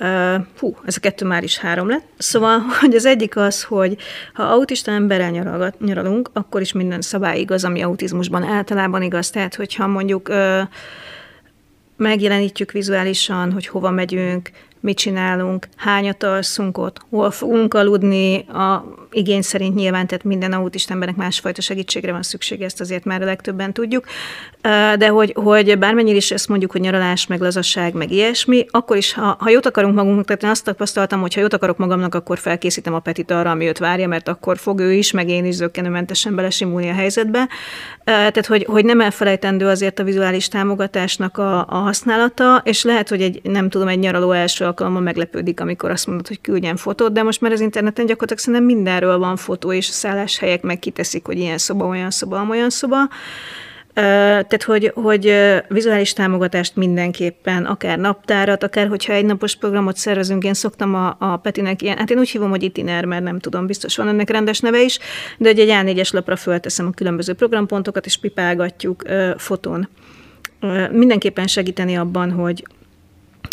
Uh, 0.00 0.46
hú, 0.58 0.76
ez 0.84 0.96
a 0.96 1.00
kettő 1.00 1.26
már 1.26 1.42
is 1.42 1.58
három 1.58 1.88
lett. 1.88 2.06
Szóval, 2.18 2.58
hogy 2.80 2.94
az 2.94 3.04
egyik 3.04 3.36
az, 3.36 3.62
hogy 3.62 3.96
ha 4.32 4.42
autista 4.42 4.90
emberrel 4.90 5.70
nyaralunk, 5.78 6.30
akkor 6.32 6.60
is 6.60 6.72
minden 6.72 7.00
szabály 7.00 7.40
igaz, 7.40 7.64
ami 7.64 7.82
autizmusban 7.82 8.42
általában 8.42 9.02
igaz. 9.02 9.30
Tehát, 9.30 9.54
hogyha 9.54 9.86
mondjuk 9.86 10.30
megjelenítjük 11.96 12.72
vizuálisan, 12.72 13.52
hogy 13.52 13.66
hova 13.66 13.90
megyünk, 13.90 14.50
mit 14.80 14.96
csinálunk, 14.96 15.68
hányat 15.76 16.22
alszunk 16.22 16.78
ott, 16.78 17.00
hol 17.10 17.30
fogunk 17.30 17.74
aludni, 17.74 18.38
a 18.38 18.84
igény 19.12 19.42
szerint 19.42 19.74
nyilván, 19.74 20.06
tehát 20.06 20.24
minden 20.24 20.52
autista 20.52 20.92
embernek 20.92 21.16
másfajta 21.16 21.60
segítségre 21.60 22.12
van 22.12 22.22
szüksége, 22.22 22.64
ezt 22.64 22.80
azért 22.80 23.04
már 23.04 23.22
a 23.22 23.24
legtöbben 23.24 23.72
tudjuk, 23.72 24.04
de 24.98 25.08
hogy, 25.08 25.32
hogy 25.34 25.78
bármennyire 25.78 26.16
is 26.16 26.30
ezt 26.30 26.48
mondjuk, 26.48 26.72
hogy 26.72 26.80
nyaralás, 26.80 27.26
meg 27.26 27.40
lazasság, 27.40 27.94
meg 27.94 28.10
ilyesmi, 28.10 28.66
akkor 28.70 28.96
is, 28.96 29.12
ha, 29.12 29.36
ha 29.38 29.50
jót 29.50 29.66
akarunk 29.66 29.94
magunknak, 29.94 30.24
tehát 30.24 30.42
én 30.42 30.50
azt 30.50 30.64
tapasztaltam, 30.64 31.20
hogy 31.20 31.34
ha 31.34 31.40
jót 31.40 31.52
akarok 31.52 31.76
magamnak, 31.76 32.14
akkor 32.14 32.38
felkészítem 32.38 32.94
a 32.94 32.98
Petit 32.98 33.30
arra, 33.30 33.50
ami 33.50 33.66
őt 33.66 33.78
várja, 33.78 34.08
mert 34.08 34.28
akkor 34.28 34.58
fog 34.58 34.80
ő 34.80 34.92
is, 34.92 35.10
meg 35.10 35.28
én 35.28 35.44
is 35.44 35.54
zöggenőmentesen 35.54 36.34
belesimulni 36.34 36.88
a 36.88 36.94
helyzetbe. 36.94 37.48
Tehát, 38.04 38.46
hogy, 38.46 38.64
hogy 38.64 38.84
nem 38.84 39.00
elfelejtendő 39.00 39.66
azért 39.66 39.98
a 39.98 40.04
vizuális 40.04 40.48
támogatásnak 40.48 41.38
a, 41.38 41.58
a 41.58 41.76
használata, 41.76 42.62
és 42.64 42.84
lehet, 42.84 43.08
hogy 43.08 43.22
egy, 43.22 43.40
nem 43.42 43.68
tudom, 43.68 43.88
egy 43.88 43.98
nyaraló 43.98 44.30
első 44.32 44.64
alkalommal 44.64 45.02
meglepődik, 45.02 45.60
amikor 45.60 45.90
azt 45.90 46.06
mondod, 46.06 46.28
hogy 46.28 46.40
küldjen 46.40 46.76
fotót, 46.76 47.12
de 47.12 47.22
most 47.22 47.40
már 47.40 47.52
az 47.52 47.60
interneten 47.60 48.06
gyakorlatilag 48.06 48.42
szerintem 48.42 48.68
mindenről 49.02 49.28
van 49.28 49.36
fotó, 49.36 49.72
és 49.72 49.88
a 49.88 49.92
szálláshelyek 49.92 50.62
meg 50.62 50.78
kiteszik, 50.78 51.26
hogy 51.26 51.38
ilyen 51.38 51.58
szoba, 51.58 51.84
olyan 51.86 52.10
szoba, 52.10 52.46
olyan 52.50 52.70
szoba. 52.70 52.96
Tehát, 53.94 54.62
hogy, 54.62 54.92
hogy 54.94 55.34
vizuális 55.68 56.12
támogatást 56.12 56.76
mindenképpen, 56.76 57.64
akár 57.64 57.98
naptárat, 57.98 58.62
akár 58.62 58.88
hogyha 58.88 59.12
egy 59.12 59.24
napos 59.24 59.56
programot 59.56 59.96
szervezünk, 59.96 60.44
én 60.44 60.54
szoktam 60.54 60.94
a, 60.94 61.16
a 61.18 61.36
Petinek 61.36 61.82
ilyen, 61.82 61.98
hát 61.98 62.10
én 62.10 62.18
úgy 62.18 62.30
hívom, 62.30 62.50
hogy 62.50 62.62
itiner, 62.62 63.04
mert 63.04 63.22
nem 63.22 63.38
tudom, 63.38 63.66
biztos 63.66 63.96
van 63.96 64.08
ennek 64.08 64.30
rendes 64.30 64.60
neve 64.60 64.82
is, 64.82 64.98
de 65.38 65.48
hogy 65.48 65.58
egy 65.58 65.70
A4-es 65.72 66.12
lapra 66.12 66.36
fölteszem 66.36 66.86
a 66.86 66.90
különböző 66.90 67.32
programpontokat, 67.32 68.06
és 68.06 68.16
pipálgatjuk 68.16 69.02
fotón. 69.36 69.88
Mindenképpen 70.90 71.46
segíteni 71.46 71.96
abban, 71.96 72.30
hogy 72.30 72.64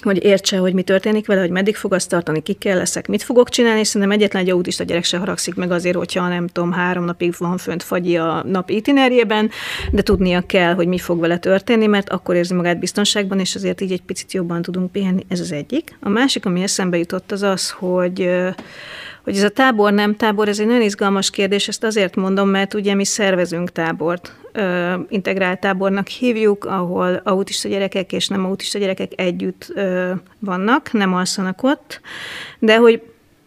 hogy 0.03 0.24
értse, 0.24 0.58
hogy 0.58 0.74
mi 0.74 0.84
történik 0.84 1.27
vele, 1.27 1.41
hogy 1.41 1.50
meddig 1.50 1.75
fog 1.75 1.93
azt 1.93 2.10
tartani, 2.10 2.41
kikkel 2.41 2.77
leszek, 2.77 3.08
mit 3.08 3.24
fogok 3.24 3.50
csinálni, 3.50 3.79
és 3.79 3.88
szerintem 3.88 4.17
egyetlen 4.17 4.41
egy 4.41 4.50
autista 4.50 4.84
gyerek 4.84 5.03
se 5.03 5.17
haragszik 5.17 5.55
meg 5.55 5.72
azért, 5.72 5.96
hogyha 5.96 6.27
nem 6.27 6.48
tudom, 6.48 6.72
három 6.72 7.03
napig 7.03 7.34
van 7.38 7.58
fönt 7.58 7.84
fagyi 7.84 8.17
a 8.17 8.43
nap 8.48 8.69
itinerjében, 8.69 9.50
de 9.91 10.01
tudnia 10.01 10.41
kell, 10.41 10.74
hogy 10.74 10.88
mi 10.88 10.98
fog 10.98 11.19
vele 11.19 11.38
történni, 11.38 11.88
mert 11.88 12.10
akkor 12.10 12.36
érzi 12.36 12.53
magát 12.53 12.79
biztonságban, 12.79 13.39
és 13.39 13.55
azért 13.55 13.81
így 13.81 13.91
egy 13.91 14.01
picit 14.01 14.34
jobban 14.34 14.62
tudunk 14.62 14.91
pihenni. 14.91 15.25
Ez 15.27 15.39
az 15.39 15.51
egyik. 15.51 15.98
A 16.00 16.10
másik, 16.10 16.46
ami 16.46 16.62
eszembe 16.62 16.98
jutott, 16.98 17.31
az 17.31 17.41
az, 17.41 17.69
hogy 17.69 18.29
hogy 19.30 19.38
ez 19.38 19.44
a 19.44 19.50
tábor 19.50 19.94
nem 19.94 20.16
tábor, 20.16 20.48
ez 20.48 20.60
egy 20.60 20.66
nagyon 20.66 20.82
izgalmas 20.82 21.30
kérdés, 21.30 21.68
ezt 21.68 21.84
azért 21.84 22.16
mondom, 22.16 22.50
mert 22.50 22.74
ugye 22.74 22.94
mi 22.94 23.06
szervezünk 23.06 23.72
tábort, 23.72 24.34
ö, 24.52 24.94
integrált 25.10 25.60
tábornak 25.60 26.08
hívjuk, 26.08 26.66
ahol 26.66 27.22
autista 27.24 27.68
gyerekek 27.68 28.14
és 28.14 28.28
nem 28.28 28.46
autista 28.46 28.80
gyerekek 28.80 29.12
együtt 29.16 29.72
ö, 29.74 30.12
vannak, 30.40 30.92
nem 30.92 31.14
alszanak 31.14 31.64
ott, 31.64 32.02
de 32.60 32.78
hogy 32.78 33.02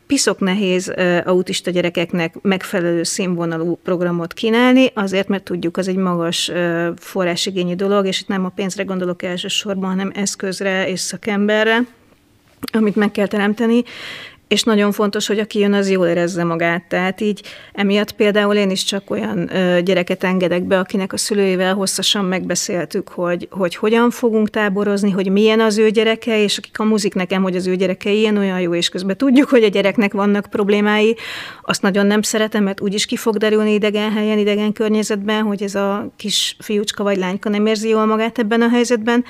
piszok 0.06 0.40
nehéz 0.40 0.92
autista 1.24 1.70
gyerekeknek 1.70 2.34
megfelelő 2.42 3.02
színvonalú 3.02 3.78
programot 3.82 4.32
kínálni, 4.32 4.90
azért, 4.94 5.28
mert 5.28 5.42
tudjuk, 5.42 5.76
az 5.76 5.88
egy 5.88 5.96
magas 5.96 6.52
forrásigényű 6.96 7.74
dolog, 7.74 8.06
és 8.06 8.20
itt 8.20 8.28
nem 8.28 8.44
a 8.44 8.48
pénzre 8.48 8.82
gondolok 8.82 9.22
elsősorban, 9.22 9.90
hanem 9.90 10.12
eszközre 10.14 10.88
és 10.88 11.00
szakemberre, 11.00 11.78
amit 12.72 12.96
meg 12.96 13.10
kell 13.10 13.26
teremteni, 13.26 13.82
és 14.52 14.62
nagyon 14.62 14.92
fontos, 14.92 15.26
hogy 15.26 15.38
aki 15.38 15.58
jön, 15.58 15.72
az 15.72 15.90
jól 15.90 16.06
érezze 16.06 16.44
magát. 16.44 16.84
Tehát 16.88 17.20
így 17.20 17.42
emiatt 17.72 18.12
például 18.12 18.54
én 18.54 18.70
is 18.70 18.84
csak 18.84 19.10
olyan 19.10 19.56
ö, 19.56 19.80
gyereket 19.80 20.24
engedek 20.24 20.62
be, 20.62 20.78
akinek 20.78 21.12
a 21.12 21.16
szülőivel 21.16 21.74
hosszasan 21.74 22.24
megbeszéltük, 22.24 23.08
hogy, 23.08 23.48
hogy 23.50 23.74
hogyan 23.74 24.10
fogunk 24.10 24.50
táborozni, 24.50 25.10
hogy 25.10 25.30
milyen 25.30 25.60
az 25.60 25.78
ő 25.78 25.90
gyereke, 25.90 26.42
és 26.42 26.58
akik 26.58 26.78
muzik 26.78 27.14
nekem, 27.14 27.42
hogy 27.42 27.56
az 27.56 27.66
ő 27.66 27.76
gyereke 27.76 28.10
ilyen 28.10 28.36
olyan 28.36 28.60
jó, 28.60 28.74
és 28.74 28.88
közben 28.88 29.16
tudjuk, 29.16 29.48
hogy 29.48 29.62
a 29.62 29.68
gyereknek 29.68 30.12
vannak 30.12 30.46
problémái, 30.50 31.16
azt 31.62 31.82
nagyon 31.82 32.06
nem 32.06 32.22
szeretem, 32.22 32.64
mert 32.64 32.80
úgyis 32.80 33.06
ki 33.06 33.16
fog 33.16 33.36
derülni 33.36 33.72
idegen 33.72 34.12
helyen, 34.12 34.38
idegen 34.38 34.72
környezetben, 34.72 35.42
hogy 35.42 35.62
ez 35.62 35.74
a 35.74 36.12
kis 36.16 36.56
fiúcska 36.58 37.02
vagy 37.02 37.16
lányka 37.16 37.48
nem 37.48 37.66
érzi 37.66 37.88
jól 37.88 38.06
magát 38.06 38.38
ebben 38.38 38.62
a 38.62 38.68
helyzetben. 38.68 39.24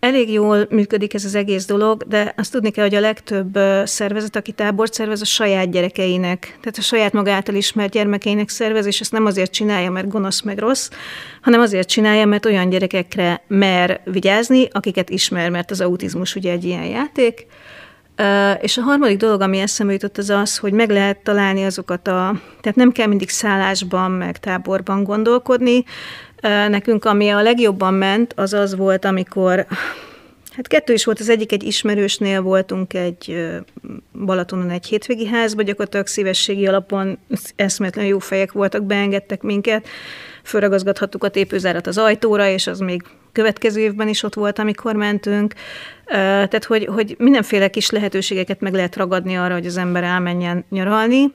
Elég 0.00 0.32
jól 0.32 0.66
működik 0.70 1.14
ez 1.14 1.24
az 1.24 1.34
egész 1.34 1.66
dolog, 1.66 2.02
de 2.02 2.34
azt 2.36 2.52
tudni 2.52 2.70
kell, 2.70 2.84
hogy 2.84 2.94
a 2.94 3.00
legtöbb 3.00 3.58
szervezet, 3.84 4.36
aki 4.36 4.52
tábort 4.52 4.92
szervez, 4.92 5.20
a 5.20 5.24
saját 5.24 5.70
gyerekeinek, 5.70 6.40
tehát 6.40 6.78
a 6.78 6.80
saját 6.80 7.12
maga 7.12 7.32
által 7.32 7.54
ismert 7.54 7.92
gyermekeinek 7.92 8.48
szervez, 8.48 8.86
és 8.86 9.00
ezt 9.00 9.12
nem 9.12 9.26
azért 9.26 9.52
csinálja, 9.52 9.90
mert 9.90 10.08
gonosz 10.08 10.42
meg 10.42 10.58
rossz, 10.58 10.90
hanem 11.40 11.60
azért 11.60 11.88
csinálja, 11.88 12.26
mert 12.26 12.46
olyan 12.46 12.68
gyerekekre 12.68 13.42
mer 13.46 14.00
vigyázni, 14.04 14.68
akiket 14.72 15.10
ismer, 15.10 15.50
mert 15.50 15.70
az 15.70 15.80
autizmus 15.80 16.34
ugye 16.34 16.50
egy 16.50 16.64
ilyen 16.64 16.84
játék. 16.84 17.46
És 18.60 18.76
a 18.76 18.82
harmadik 18.82 19.16
dolog, 19.16 19.40
ami 19.40 19.58
eszembe 19.58 19.92
jutott, 19.92 20.18
az 20.18 20.30
az, 20.30 20.58
hogy 20.58 20.72
meg 20.72 20.90
lehet 20.90 21.18
találni 21.18 21.64
azokat 21.64 22.08
a... 22.08 22.40
Tehát 22.60 22.76
nem 22.76 22.92
kell 22.92 23.06
mindig 23.06 23.28
szállásban, 23.28 24.10
meg 24.10 24.38
táborban 24.38 25.04
gondolkodni, 25.04 25.84
Nekünk, 26.68 27.04
ami 27.04 27.28
a 27.28 27.42
legjobban 27.42 27.94
ment, 27.94 28.32
az 28.36 28.52
az 28.52 28.76
volt, 28.76 29.04
amikor 29.04 29.66
Hát 30.56 30.66
kettő 30.66 30.92
is 30.92 31.04
volt, 31.04 31.20
az 31.20 31.28
egyik 31.28 31.52
egy 31.52 31.62
ismerősnél 31.62 32.42
voltunk 32.42 32.94
egy 32.94 33.48
Balatonon 34.24 34.70
egy 34.70 34.86
hétvégi 34.86 35.26
házba, 35.26 35.62
gyakorlatilag 35.62 36.06
szívességi 36.06 36.66
alapon 36.66 37.18
eszmetlen 37.56 38.04
jó 38.04 38.18
fejek 38.18 38.52
voltak, 38.52 38.82
beengedtek 38.84 39.42
minket, 39.42 39.88
fölragazgathattuk 40.42 41.24
a 41.24 41.28
tépőzárat 41.28 41.86
az 41.86 41.98
ajtóra, 41.98 42.48
és 42.48 42.66
az 42.66 42.78
még 42.78 43.02
következő 43.32 43.80
évben 43.80 44.08
is 44.08 44.22
ott 44.22 44.34
volt, 44.34 44.58
amikor 44.58 44.94
mentünk. 44.94 45.54
Tehát, 46.04 46.64
hogy, 46.64 46.84
hogy 46.84 47.14
mindenféle 47.18 47.68
kis 47.68 47.90
lehetőségeket 47.90 48.60
meg 48.60 48.72
lehet 48.72 48.96
ragadni 48.96 49.36
arra, 49.36 49.54
hogy 49.54 49.66
az 49.66 49.76
ember 49.76 50.02
elmenjen 50.02 50.64
nyaralni, 50.70 51.32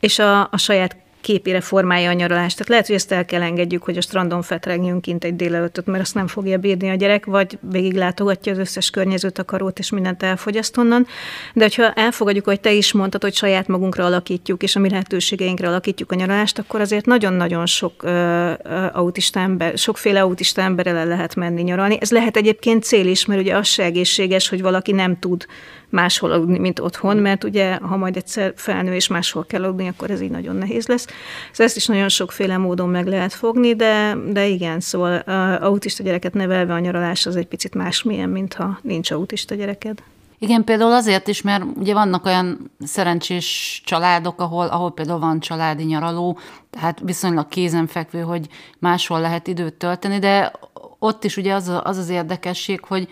és 0.00 0.18
a, 0.18 0.40
a 0.40 0.56
saját 0.56 0.96
képére 1.20 1.60
formálja 1.60 2.10
a 2.10 2.12
nyaralást. 2.12 2.54
Tehát 2.56 2.68
lehet, 2.68 2.86
hogy 2.86 2.94
ezt 2.94 3.12
el 3.12 3.24
kell 3.24 3.42
engedjük, 3.42 3.82
hogy 3.82 3.96
a 3.96 4.00
strandon 4.00 4.42
fetregjünk 4.42 5.02
kint 5.02 5.24
egy 5.24 5.36
délelőttöt, 5.36 5.86
mert 5.86 6.02
azt 6.02 6.14
nem 6.14 6.26
fogja 6.26 6.58
bírni 6.58 6.90
a 6.90 6.94
gyerek, 6.94 7.24
vagy 7.24 7.58
végig 7.60 7.94
látogatja 7.94 8.52
az 8.52 8.58
összes 8.58 8.90
környezőtakarót, 8.90 9.78
és 9.78 9.90
mindent 9.90 10.22
elfogyaszt 10.22 10.76
onnan. 10.76 11.06
De 11.54 11.62
hogyha 11.62 11.92
elfogadjuk, 11.92 12.44
hogy 12.44 12.60
te 12.60 12.72
is 12.72 12.92
mondtad, 12.92 13.22
hogy 13.22 13.34
saját 13.34 13.66
magunkra 13.66 14.04
alakítjuk, 14.04 14.62
és 14.62 14.76
a 14.76 14.80
mi 14.80 14.90
lehetőségeinkre 14.90 15.68
alakítjuk 15.68 16.12
a 16.12 16.14
nyaralást, 16.14 16.58
akkor 16.58 16.80
azért 16.80 17.06
nagyon-nagyon 17.06 17.66
sok 17.66 18.02
uh, 18.02 18.50
autista 18.92 19.40
ember, 19.40 19.78
sokféle 19.78 20.20
autista 20.20 20.60
emberrel 20.60 21.06
lehet 21.06 21.34
menni 21.34 21.62
nyaralni. 21.62 21.98
Ez 22.00 22.10
lehet 22.10 22.36
egyébként 22.36 22.84
cél 22.84 23.06
is, 23.06 23.26
mert 23.26 23.40
ugye 23.40 23.56
az 23.56 23.66
se 23.66 23.82
egészséges, 23.82 24.48
hogy 24.48 24.62
valaki 24.62 24.92
nem 24.92 25.18
tud 25.18 25.46
máshol 25.90 26.32
aludni, 26.32 26.58
mint 26.58 26.80
otthon, 26.80 27.16
mert 27.16 27.44
ugye, 27.44 27.74
ha 27.74 27.96
majd 27.96 28.16
egyszer 28.16 28.52
felnő 28.56 28.94
és 28.94 29.08
máshol 29.08 29.44
kell 29.46 29.62
aludni, 29.62 29.88
akkor 29.88 30.10
ez 30.10 30.20
így 30.20 30.30
nagyon 30.30 30.56
nehéz 30.56 30.86
lesz. 30.86 31.06
Szóval 31.50 31.66
ezt 31.66 31.76
is 31.76 31.86
nagyon 31.86 32.08
sokféle 32.08 32.56
módon 32.56 32.88
meg 32.88 33.06
lehet 33.06 33.32
fogni, 33.32 33.74
de, 33.74 34.16
de 34.26 34.46
igen, 34.46 34.80
szóval 34.80 35.18
autista 35.60 36.02
gyereket 36.02 36.34
nevelve 36.34 36.74
a 36.74 36.78
nyaralás 36.78 37.26
az 37.26 37.36
egy 37.36 37.46
picit 37.46 37.74
másmilyen, 37.74 38.28
mint 38.28 38.54
ha 38.54 38.78
nincs 38.82 39.10
autista 39.10 39.54
gyereked. 39.54 40.02
Igen, 40.42 40.64
például 40.64 40.92
azért 40.92 41.28
is, 41.28 41.42
mert 41.42 41.64
ugye 41.76 41.94
vannak 41.94 42.24
olyan 42.24 42.70
szerencsés 42.84 43.80
családok, 43.84 44.40
ahol, 44.40 44.66
ahol 44.66 44.92
például 44.92 45.18
van 45.18 45.40
családi 45.40 45.84
nyaraló, 45.84 46.38
tehát 46.70 47.00
viszonylag 47.02 47.48
kézenfekvő, 47.48 48.20
hogy 48.20 48.46
máshol 48.78 49.20
lehet 49.20 49.46
időt 49.46 49.74
tölteni, 49.74 50.18
de 50.18 50.52
ott 50.98 51.24
is 51.24 51.36
ugye 51.36 51.54
az 51.54 51.68
az, 51.82 51.96
az 51.96 52.08
érdekesség, 52.08 52.84
hogy 52.84 53.08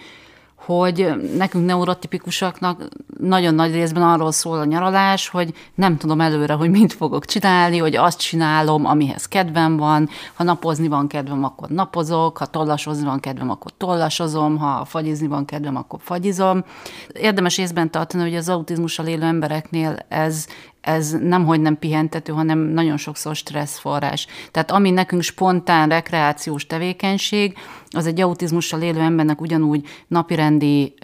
hogy 0.59 1.13
nekünk 1.37 1.67
neurotipikusaknak 1.67 2.89
nagyon 3.19 3.55
nagy 3.55 3.73
részben 3.73 4.03
arról 4.03 4.33
szól 4.33 4.59
a 4.59 4.65
nyaralás, 4.65 5.29
hogy 5.29 5.55
nem 5.75 5.97
tudom 5.97 6.21
előre, 6.21 6.53
hogy 6.53 6.71
mit 6.71 6.93
fogok 6.93 7.25
csinálni, 7.25 7.79
hogy 7.79 7.97
azt 7.97 8.19
csinálom, 8.19 8.87
amihez 8.87 9.27
kedvem 9.27 9.77
van, 9.77 10.09
ha 10.35 10.45
napozni 10.45 10.89
van 10.89 11.09
kedvem, 11.09 11.45
akkor 11.45 11.69
napozok, 11.69 12.39
ha 12.39 12.47
tollasozni 12.47 13.05
van 13.05 13.21
kedvem, 13.21 13.51
akkor 13.51 13.71
tollasozom, 13.77 14.57
ha 14.57 14.85
fagyizni 14.85 15.27
van 15.27 15.45
kedvem, 15.45 15.77
akkor 15.77 15.99
fagyizom. 16.03 16.65
Érdemes 17.13 17.59
észben 17.59 17.91
tartani, 17.91 18.23
hogy 18.23 18.37
az 18.37 18.49
autizmussal 18.49 19.07
élő 19.07 19.23
embereknél 19.23 19.97
ez 20.09 20.47
ez 20.81 21.11
nem 21.11 21.45
hogy 21.45 21.61
nem 21.61 21.79
pihentető, 21.79 22.33
hanem 22.33 22.59
nagyon 22.59 22.97
sokszor 22.97 23.37
stresszforrás. 23.37 24.27
Tehát 24.51 24.71
ami 24.71 24.91
nekünk 24.91 25.23
spontán 25.23 25.89
rekreációs 25.89 26.67
tevékenység, 26.67 27.57
az 27.91 28.07
egy 28.07 28.21
autizmussal 28.21 28.83
élő 28.83 29.01
embernek 29.01 29.41
ugyanúgy 29.41 29.87
napirendi 30.07 30.95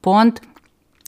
pont, 0.00 0.40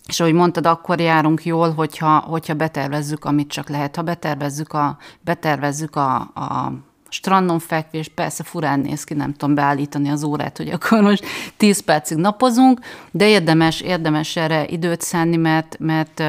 és 0.07 0.21
ahogy 0.21 0.33
mondtad, 0.33 0.67
akkor 0.67 1.01
járunk 1.01 1.45
jól, 1.45 1.73
hogyha, 1.73 2.19
hogyha 2.19 2.55
betervezzük, 2.55 3.25
amit 3.25 3.49
csak 3.49 3.69
lehet. 3.69 3.97
Ha 3.97 4.03
betervezzük 4.03 4.73
a, 4.73 4.99
betervezzük 5.21 5.97
a, 5.97 6.15
a 6.17 6.73
strandon 7.09 7.59
fekvés, 7.59 8.09
persze 8.09 8.43
furán 8.43 8.81
néz 8.81 9.05
ki, 9.05 9.15
nem 9.15 9.33
tudom 9.33 9.55
beállítani 9.55 10.09
az 10.09 10.25
órát, 10.25 10.57
hogy 10.57 10.69
akkor 10.69 11.01
most 11.01 11.25
10 11.57 11.81
percig 11.81 12.19
napozunk, 12.19 12.81
de 13.11 13.29
érdemes, 13.29 13.81
érdemes 13.81 14.37
erre 14.37 14.67
időt 14.67 15.01
szánni, 15.01 15.37
mert, 15.37 15.77
mert 15.79 16.23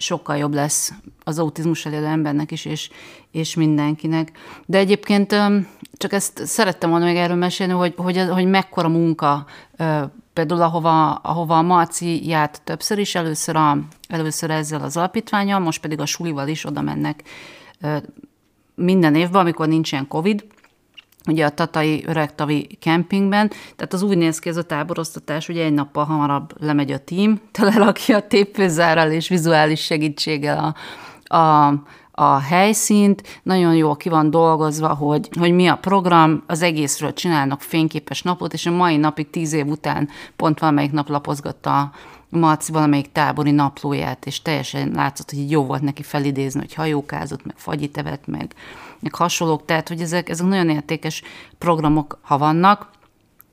sokkal 0.00 0.36
jobb 0.36 0.54
lesz 0.54 0.92
az 1.24 1.38
autizmus 1.38 1.84
élő 1.84 2.04
embernek 2.04 2.50
is, 2.50 2.64
és, 2.64 2.90
és 3.30 3.54
mindenkinek. 3.54 4.32
De 4.66 4.78
egyébként 4.78 5.34
csak 5.92 6.12
ezt 6.12 6.46
szerettem 6.46 6.90
volna 6.90 7.04
még 7.04 7.16
erről 7.16 7.36
mesélni, 7.36 7.72
hogy, 7.72 7.94
hogy, 7.96 8.18
hogy 8.30 8.46
mekkora 8.46 8.88
munka 8.88 9.46
például 10.32 10.62
ahova, 10.62 11.14
ahova 11.14 11.58
a 11.58 11.62
Marci 11.62 12.28
járt 12.28 12.62
többször 12.64 12.98
is, 12.98 13.14
először, 13.14 13.56
a, 13.56 13.78
először 14.08 14.50
ezzel 14.50 14.82
az 14.82 14.96
alapítványal, 14.96 15.58
most 15.58 15.80
pedig 15.80 16.00
a 16.00 16.06
sulival 16.06 16.48
is 16.48 16.64
oda 16.64 16.80
mennek 16.80 17.22
minden 18.74 19.14
évben, 19.14 19.40
amikor 19.40 19.68
nincsen 19.68 20.08
Covid, 20.08 20.44
ugye 21.28 21.44
a 21.44 21.50
Tatai 21.50 22.04
Öregtavi 22.06 22.78
kempingben, 22.80 23.48
tehát 23.76 23.92
az 23.92 24.02
úgy 24.02 24.16
néz 24.16 24.38
ki 24.38 24.48
ez 24.48 24.56
a 24.56 24.62
táborosztatás, 24.62 25.46
hogy 25.46 25.58
egy 25.58 25.72
nappal 25.72 26.04
hamarabb 26.04 26.62
lemegy 26.62 26.92
a 26.92 26.98
tím, 26.98 27.40
telerakja 27.52 28.16
a 28.16 28.26
tépőzárral 28.26 29.10
és 29.10 29.28
vizuális 29.28 29.80
segítséggel 29.80 30.74
a, 31.26 31.36
a, 31.36 31.74
a 32.10 32.38
helyszínt, 32.38 33.40
nagyon 33.42 33.74
jól 33.74 33.96
ki 33.96 34.08
van 34.08 34.30
dolgozva, 34.30 34.94
hogy, 34.94 35.28
hogy 35.38 35.52
mi 35.52 35.66
a 35.66 35.76
program, 35.76 36.42
az 36.46 36.62
egészről 36.62 37.12
csinálnak 37.12 37.60
fényképes 37.60 38.22
napot, 38.22 38.52
és 38.52 38.66
a 38.66 38.70
mai 38.70 38.96
napig 38.96 39.30
tíz 39.30 39.52
év 39.52 39.66
után 39.66 40.08
pont 40.36 40.58
valamelyik 40.58 40.92
nap 40.92 41.08
lapozgatta 41.08 41.92
Marci 42.30 42.72
valamelyik 42.72 43.12
tábori 43.12 43.50
naplóját, 43.50 44.26
és 44.26 44.42
teljesen 44.42 44.90
látszott, 44.94 45.30
hogy 45.30 45.50
jó 45.50 45.64
volt 45.64 45.82
neki 45.82 46.02
felidézni, 46.02 46.60
hogy 46.60 46.74
hajókázott, 46.74 47.44
meg 47.44 47.54
fagyit 47.58 47.98
evett, 47.98 48.26
meg, 48.26 48.54
meg 49.00 49.14
hasonlók, 49.14 49.64
tehát 49.64 49.88
hogy 49.88 50.00
ezek, 50.00 50.28
ezek 50.28 50.46
nagyon 50.46 50.68
értékes 50.68 51.22
programok, 51.58 52.18
ha 52.22 52.38
vannak, 52.38 52.88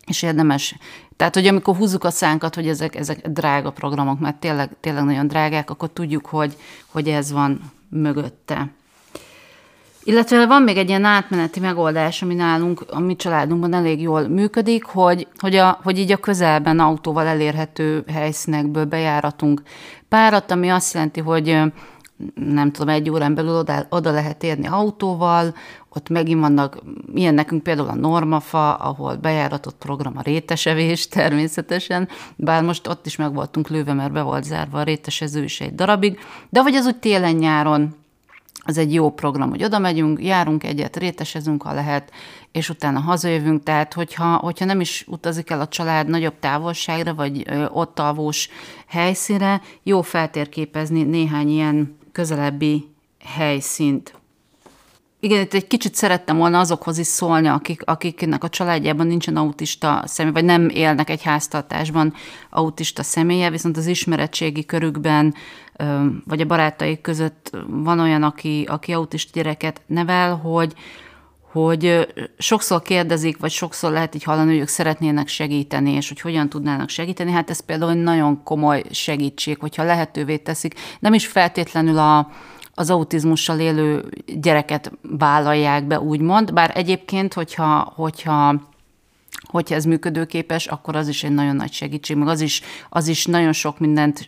és 0.05 0.21
érdemes. 0.21 0.75
Tehát, 1.15 1.33
hogy 1.33 1.47
amikor 1.47 1.75
húzzuk 1.75 2.03
a 2.03 2.09
szánkat, 2.09 2.55
hogy 2.55 2.67
ezek, 2.67 2.95
ezek 2.95 3.27
drága 3.27 3.71
programok, 3.71 4.19
mert 4.19 4.35
tényleg, 4.35 4.69
tényleg 4.79 5.03
nagyon 5.03 5.27
drágák, 5.27 5.69
akkor 5.69 5.89
tudjuk, 5.89 6.25
hogy, 6.25 6.57
hogy 6.87 7.07
ez 7.07 7.31
van 7.31 7.61
mögötte. 7.89 8.69
Illetve 10.03 10.45
van 10.45 10.61
még 10.61 10.77
egy 10.77 10.89
ilyen 10.89 11.03
átmeneti 11.03 11.59
megoldás, 11.59 12.21
ami 12.21 12.33
nálunk, 12.33 12.85
a 12.89 12.99
mi 12.99 13.15
családunkban 13.15 13.73
elég 13.73 14.01
jól 14.01 14.27
működik, 14.27 14.83
hogy, 14.83 15.27
hogy, 15.37 15.55
a, 15.55 15.79
hogy 15.83 15.97
így 15.97 16.11
a 16.11 16.17
közelben 16.17 16.79
autóval 16.79 17.25
elérhető 17.25 18.03
helyszínekből 18.07 18.85
bejáratunk 18.85 19.61
párat, 20.09 20.51
ami 20.51 20.69
azt 20.69 20.93
jelenti, 20.93 21.19
hogy 21.19 21.61
nem 22.35 22.71
tudom, 22.71 22.89
egy 22.89 23.09
órán 23.09 23.35
belül 23.35 23.55
oda, 23.55 23.85
oda 23.89 24.11
lehet 24.11 24.43
érni 24.43 24.67
autóval, 24.67 25.55
ott 25.89 26.09
megint 26.09 26.39
vannak, 26.39 26.77
ilyen 27.13 27.33
nekünk 27.33 27.63
például 27.63 27.87
a 27.89 27.95
Normafa, 27.95 28.73
ahol 28.73 29.15
bejáratott 29.15 29.77
program 29.77 30.17
a 30.17 30.21
rétesevés 30.21 31.07
természetesen, 31.17 32.07
bár 32.35 32.63
most 32.63 32.87
ott 32.87 33.05
is 33.05 33.15
meg 33.15 33.33
voltunk 33.33 33.69
lőve, 33.69 33.93
mert 33.93 34.11
be 34.11 34.21
volt 34.21 34.43
zárva 34.43 34.79
a 34.79 34.83
rétesező 34.83 35.43
is 35.43 35.61
egy 35.61 35.75
darabig, 35.75 36.19
de 36.49 36.61
vagy 36.61 36.75
az 36.75 36.85
úgy 36.85 36.97
télen-nyáron 36.97 37.95
az 38.67 38.77
egy 38.77 38.93
jó 38.93 39.11
program, 39.11 39.49
hogy 39.49 39.63
oda 39.63 39.79
megyünk, 39.79 40.23
járunk 40.23 40.63
egyet, 40.63 40.97
rétesezünk, 40.97 41.63
ha 41.63 41.73
lehet, 41.73 42.11
és 42.51 42.69
utána 42.69 42.99
hazajövünk, 42.99 43.63
tehát 43.63 43.93
hogyha, 43.93 44.35
hogyha 44.35 44.65
nem 44.65 44.79
is 44.79 45.05
utazik 45.07 45.49
el 45.49 45.59
a 45.59 45.67
család 45.67 46.07
nagyobb 46.07 46.39
távolságra, 46.39 47.13
vagy 47.13 47.45
ott 47.71 47.99
alvós 47.99 48.49
helyszínre, 48.87 49.61
jó 49.83 50.01
feltérképezni 50.01 51.03
néhány 51.03 51.49
ilyen 51.49 51.97
közelebbi 52.17 52.87
helyszínt. 53.25 54.13
Igen, 55.19 55.41
itt 55.41 55.53
egy 55.53 55.67
kicsit 55.67 55.95
szerettem 55.95 56.37
volna 56.37 56.59
azokhoz 56.59 56.97
is 56.97 57.07
szólni, 57.07 57.47
akik, 57.47 57.81
akiknek 57.85 58.43
a 58.43 58.49
családjában 58.49 59.07
nincsen 59.07 59.35
autista 59.35 60.03
személy, 60.05 60.31
vagy 60.31 60.45
nem 60.45 60.69
élnek 60.69 61.09
egy 61.09 61.23
háztartásban 61.23 62.13
autista 62.49 63.03
személye, 63.03 63.49
viszont 63.49 63.77
az 63.77 63.85
ismeretségi 63.85 64.65
körükben, 64.65 65.33
vagy 66.25 66.41
a 66.41 66.45
barátaik 66.45 67.01
között 67.01 67.51
van 67.67 67.99
olyan, 67.99 68.23
aki, 68.23 68.65
aki 68.69 68.93
autista 68.93 69.31
gyereket 69.33 69.81
nevel, 69.85 70.35
hogy, 70.35 70.73
hogy 71.51 72.07
sokszor 72.37 72.81
kérdezik, 72.81 73.37
vagy 73.37 73.51
sokszor 73.51 73.91
lehet 73.91 74.15
így 74.15 74.23
hallani, 74.23 74.51
hogy 74.51 74.59
ők 74.59 74.67
szeretnének 74.67 75.27
segíteni, 75.27 75.91
és 75.91 76.07
hogy 76.07 76.21
hogyan 76.21 76.49
tudnának 76.49 76.89
segíteni. 76.89 77.31
Hát 77.31 77.49
ez 77.49 77.59
például 77.59 77.91
egy 77.91 78.03
nagyon 78.03 78.43
komoly 78.43 78.83
segítség, 78.91 79.57
hogyha 79.59 79.83
lehetővé 79.83 80.37
teszik. 80.37 80.79
Nem 80.99 81.13
is 81.13 81.27
feltétlenül 81.27 81.97
a, 81.97 82.31
az 82.73 82.89
autizmussal 82.89 83.59
élő 83.59 84.09
gyereket 84.25 84.91
vállalják 85.01 85.87
be, 85.87 85.99
úgymond, 85.99 86.53
bár 86.53 86.71
egyébként, 86.75 87.33
hogyha, 87.33 87.93
hogyha 87.95 88.55
hogyha 89.47 89.75
ez 89.75 89.85
működőképes, 89.85 90.67
akkor 90.67 90.95
az 90.95 91.07
is 91.07 91.23
egy 91.23 91.31
nagyon 91.31 91.55
nagy 91.55 91.71
segítség, 91.71 92.15
meg 92.17 92.27
az 92.27 92.41
is, 92.41 92.61
az 92.89 93.07
is 93.07 93.25
nagyon 93.25 93.53
sok 93.53 93.79
mindent 93.79 94.27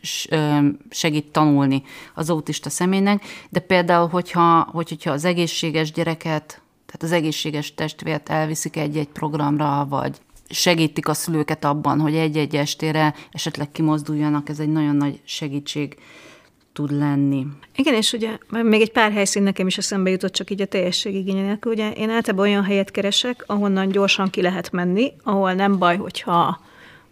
segít 0.90 1.32
tanulni 1.32 1.84
az 2.14 2.30
autista 2.30 2.70
személynek, 2.70 3.24
de 3.50 3.60
például, 3.60 4.08
hogyha, 4.08 4.70
hogyha 4.72 5.12
az 5.12 5.26
egészséges 5.26 5.92
gyereket 5.92 6.62
tehát 6.92 7.04
az 7.04 7.12
egészséges 7.12 7.74
testvért 7.74 8.30
elviszik 8.30 8.76
egy-egy 8.76 9.08
programra, 9.08 9.86
vagy 9.90 10.18
segítik 10.50 11.08
a 11.08 11.14
szülőket 11.14 11.66
abban, 11.66 12.00
hogy 12.00 12.16
egy-egy 12.16 12.56
estére 12.56 13.14
esetleg 13.32 13.72
kimozduljanak, 13.72 14.50
ez 14.50 14.60
egy 14.60 14.72
nagyon 14.72 14.96
nagy 14.96 15.20
segítség 15.24 15.98
tud 16.74 16.92
lenni. 16.92 17.46
Igen, 17.76 17.94
és 17.94 18.14
ugye 18.14 18.38
még 18.50 18.82
egy 18.82 18.92
pár 18.92 19.12
helyszín 19.12 19.44
nekem 19.44 19.68
is 19.68 19.78
eszembe 19.78 20.10
jutott, 20.10 20.34
csak 20.34 20.50
így 20.52 20.62
a 20.62 20.66
teljesség 20.66 21.16
igénye 21.16 21.42
nélkül. 21.42 21.72
Ugye 21.72 21.92
én 21.92 22.10
általában 22.10 22.46
olyan 22.46 22.64
helyet 22.64 22.92
keresek, 22.92 23.44
ahonnan 23.48 23.88
gyorsan 23.88 24.30
ki 24.30 24.42
lehet 24.42 24.72
menni, 24.72 25.14
ahol 25.24 25.54
nem 25.54 25.78
baj, 25.78 25.98
hogyha 25.98 26.60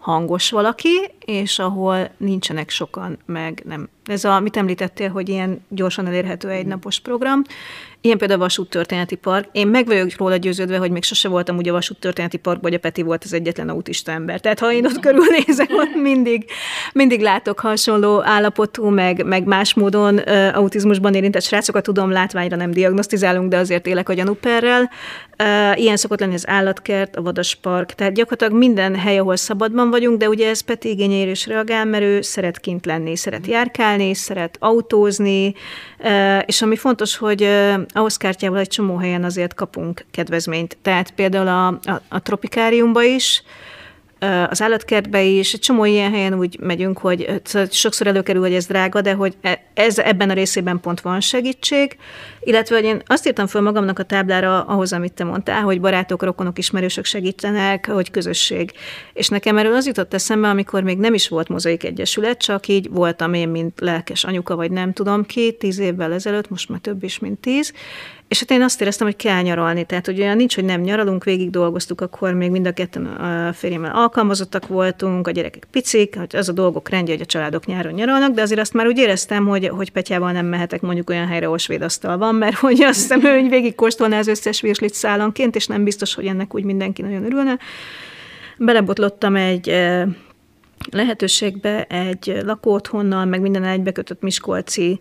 hangos 0.08 0.50
valaki, 0.50 1.12
és 1.26 1.60
ahol 1.60 2.10
nincsenek 2.18 2.70
sokan, 2.70 3.18
meg 3.26 3.62
nem. 3.66 3.90
Ez 4.06 4.24
a, 4.24 4.40
mit 4.40 4.58
említettél, 4.58 5.10
hogy 5.10 5.30
ilyen 5.30 5.66
gyorsan 5.70 6.08
elérhető 6.08 6.50
egy 6.50 6.66
napos 6.66 7.00
program, 7.00 7.42
Ilyen 8.02 8.18
például 8.18 8.40
a 8.40 8.44
Vasúttörténeti 8.44 9.16
Park. 9.16 9.50
Én 9.52 9.68
meg 9.68 9.86
vagyok 9.86 10.16
róla 10.18 10.36
győződve, 10.36 10.78
hogy 10.78 10.92
még 10.92 11.04
sose 11.04 11.28
voltam 11.28 11.58
ugye 11.58 11.70
a 11.70 11.74
Vasúttörténeti 11.74 12.38
Parkban, 12.38 12.70
hogy 12.70 12.80
a 12.80 12.82
Peti 12.82 13.02
volt 13.02 13.24
az 13.24 13.34
egyetlen 13.34 13.70
autista 13.70 14.12
ember. 14.12 14.40
Tehát 14.40 14.60
ha 14.60 14.72
én 14.72 14.86
ott 14.86 15.00
körülnézek, 15.08 15.70
ott 15.72 15.96
mindig, 15.96 16.46
mindig 16.98 17.22
látok 17.22 17.60
hasonló 17.60 18.24
állapotú, 18.24 18.90
meg, 18.90 19.26
meg 19.26 19.46
más 19.46 19.74
módon 19.74 20.16
uh, 20.16 20.50
autizmusban 20.54 21.14
érintett 21.14 21.44
srácokat 21.44 21.84
tudom, 21.84 22.12
látványra 22.12 22.56
nem 22.56 22.72
diagnosztizálunk, 22.72 23.50
de 23.50 23.58
azért 23.58 23.88
élek 23.88 24.10
a 24.10 24.14
gyanúperrel. 24.14 24.90
Ilyen 25.76 25.98
szokott 25.98 26.20
lenni 26.20 26.34
az 26.34 26.48
állatkert, 26.48 27.16
a 27.16 27.22
vadaspark, 27.22 27.94
tehát 27.94 28.14
gyakorlatilag 28.14 28.54
minden 28.54 28.96
hely, 28.96 29.18
ahol 29.18 29.36
szabadban 29.36 29.90
vagyunk, 29.90 30.18
de 30.18 30.30
ugye 30.30 30.50
ez 30.50 30.62
Peti 30.62 30.90
igényeire 30.90 31.32
is 31.32 31.48
reagál, 31.48 31.86
mert 31.86 32.04
ő 32.04 32.22
szeret 32.22 32.60
kint 32.60 32.86
lenni, 32.86 33.16
szeret 33.16 33.48
járkálni, 33.48 34.14
szeret 34.14 34.58
autózni, 34.60 35.54
és 36.46 36.62
ami 36.62 36.76
fontos, 36.76 37.18
hogy 37.18 37.50
ahhoz 37.94 38.18
kártyával 38.18 38.60
egy 38.60 38.68
csomó 38.68 38.96
helyen 38.96 39.24
azért 39.24 39.54
kapunk 39.54 40.06
kedvezményt. 40.12 40.78
Tehát 40.82 41.12
például 41.12 41.48
a, 41.48 41.68
a, 41.68 42.02
a 42.10 42.22
tropikáriumba 42.22 43.04
is, 43.04 43.44
az 44.50 44.62
állatkertbe 44.62 45.24
is, 45.24 45.54
egy 45.54 45.60
csomó 45.60 45.86
ilyen 45.86 46.12
helyen 46.12 46.34
úgy 46.34 46.60
megyünk, 46.60 46.98
hogy 46.98 47.42
szóval 47.44 47.68
sokszor 47.72 48.08
előkerül, 48.08 48.42
hogy 48.42 48.54
ez 48.54 48.66
drága, 48.66 49.02
de 49.02 49.14
hogy 49.14 49.38
e, 49.42 49.62
ez, 49.74 50.00
ebben 50.00 50.30
a 50.30 50.34
részében 50.34 50.80
pont 50.80 51.02
van 51.02 51.22
segítség, 51.22 51.98
illetve 52.40 52.76
hogy 52.76 52.86
én 52.86 53.02
azt 53.06 53.28
írtam 53.28 53.48
föl 53.48 53.62
magamnak 53.62 54.00
a 54.00 54.04
táblára 54.04 54.62
ahhoz, 54.62 54.94
amit 54.94 55.14
te 55.14 55.24
mondtál, 55.24 55.62
hogy 55.62 55.82
barátok, 55.82 56.24
rokonok, 56.24 56.58
ismerősök 56.58 57.06
segítenek, 57.06 57.88
hogy 57.88 58.12
közösség. 58.12 58.72
És 59.14 59.28
nekem 59.28 59.58
erről 59.58 59.76
az 59.76 59.86
jutott 59.86 60.14
eszembe, 60.14 60.48
amikor 60.48 60.84
még 60.84 60.98
nem 60.98 61.14
is 61.14 61.28
volt 61.28 61.48
mozaik 61.48 61.84
egyesület, 61.84 62.38
csak 62.38 62.68
így 62.68 62.90
voltam 62.90 63.34
én, 63.34 63.50
mint 63.50 63.80
lelkes 63.80 64.24
anyuka, 64.24 64.56
vagy 64.56 64.72
nem 64.72 64.94
tudom 64.94 65.26
ki, 65.26 65.52
tíz 65.52 65.80
évvel 65.80 66.14
ezelőtt, 66.14 66.50
most 66.50 66.70
már 66.70 66.80
több 66.80 67.04
is, 67.04 67.20
mint 67.20 67.40
tíz, 67.40 67.74
és 68.28 68.40
hát 68.40 68.52
én 68.52 68.62
azt 68.62 68.82
éreztem, 68.82 69.08
hogy 69.08 69.16
kell 69.16 69.42
nyaralni. 69.42 69.86
Tehát, 69.86 70.06
hogy 70.06 70.20
olyan 70.20 70.36
nincs, 70.36 70.56
hogy 70.56 70.64
nem 70.64 70.82
nyaralunk, 70.82 71.24
végig 71.24 71.50
dolgoztuk, 71.50 72.02
akkor 72.02 72.34
még 72.34 72.52
mind 72.52 72.68
a 72.68 72.72
ketten 72.72 73.06
a 73.06 73.54
férjemmel 73.54 73.92
alkalmazottak 73.96 74.68
voltunk, 74.68 75.28
a 75.28 75.32
gyerekek 75.32 75.68
picik, 75.72 76.18
hogy 76.18 76.36
az 76.36 76.50
a 76.50 76.52
dolgok 76.52 76.90
rendje, 76.90 77.14
hogy 77.14 77.22
a 77.22 77.26
családok 77.26 77.66
nyáron 77.66 77.94
nyaralnak, 77.94 78.32
de 78.34 78.42
azért 78.42 78.60
azt 78.60 78.74
már 78.74 78.88
úgy 78.88 78.98
éreztem, 78.98 79.46
hogy, 79.46 79.68
hogy 79.68 79.92
Petyával 79.92 80.32
nem 80.32 80.46
mehetek 80.46 80.82
mondjuk 80.82 81.10
olyan 81.10 81.28
helyre, 81.28 81.46
ahol 81.46 81.58
svéd 81.58 81.86
van, 82.02 82.36
mert 82.36 82.56
hogy 82.56 82.84
azt 82.84 83.00
hiszem, 83.00 83.22
hogy 83.22 83.50
végig 83.50 83.76
kóstolná 83.76 84.18
az 84.20 84.28
összes 84.28 84.62
virslit 84.62 84.94
szállanként, 84.94 85.56
és 85.56 85.68
nem 85.68 85.84
biztos, 85.84 86.16
hogy 86.16 86.26
ennek 86.26 86.56
úgy 86.56 86.64
mindenki 86.64 87.02
nagyon 87.02 87.26
örülne. 87.26 87.58
Belebotlottam 88.58 89.36
egy 89.36 89.68
lehetőségbe 90.92 91.84
egy 91.84 92.38
lakóotthonnal, 92.46 93.26
meg 93.26 93.42
minden 93.42 93.64
egybekötött 93.64 94.22
Miskolci 94.22 95.00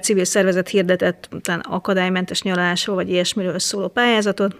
civil 0.00 0.24
szervezet 0.24 0.68
hirdetett 0.68 1.28
után 1.32 1.60
akadálymentes 1.60 2.42
nyaralásról, 2.42 2.96
vagy 2.96 3.10
ilyesmiről 3.10 3.58
szóló 3.58 3.88
pályázatot, 3.88 4.56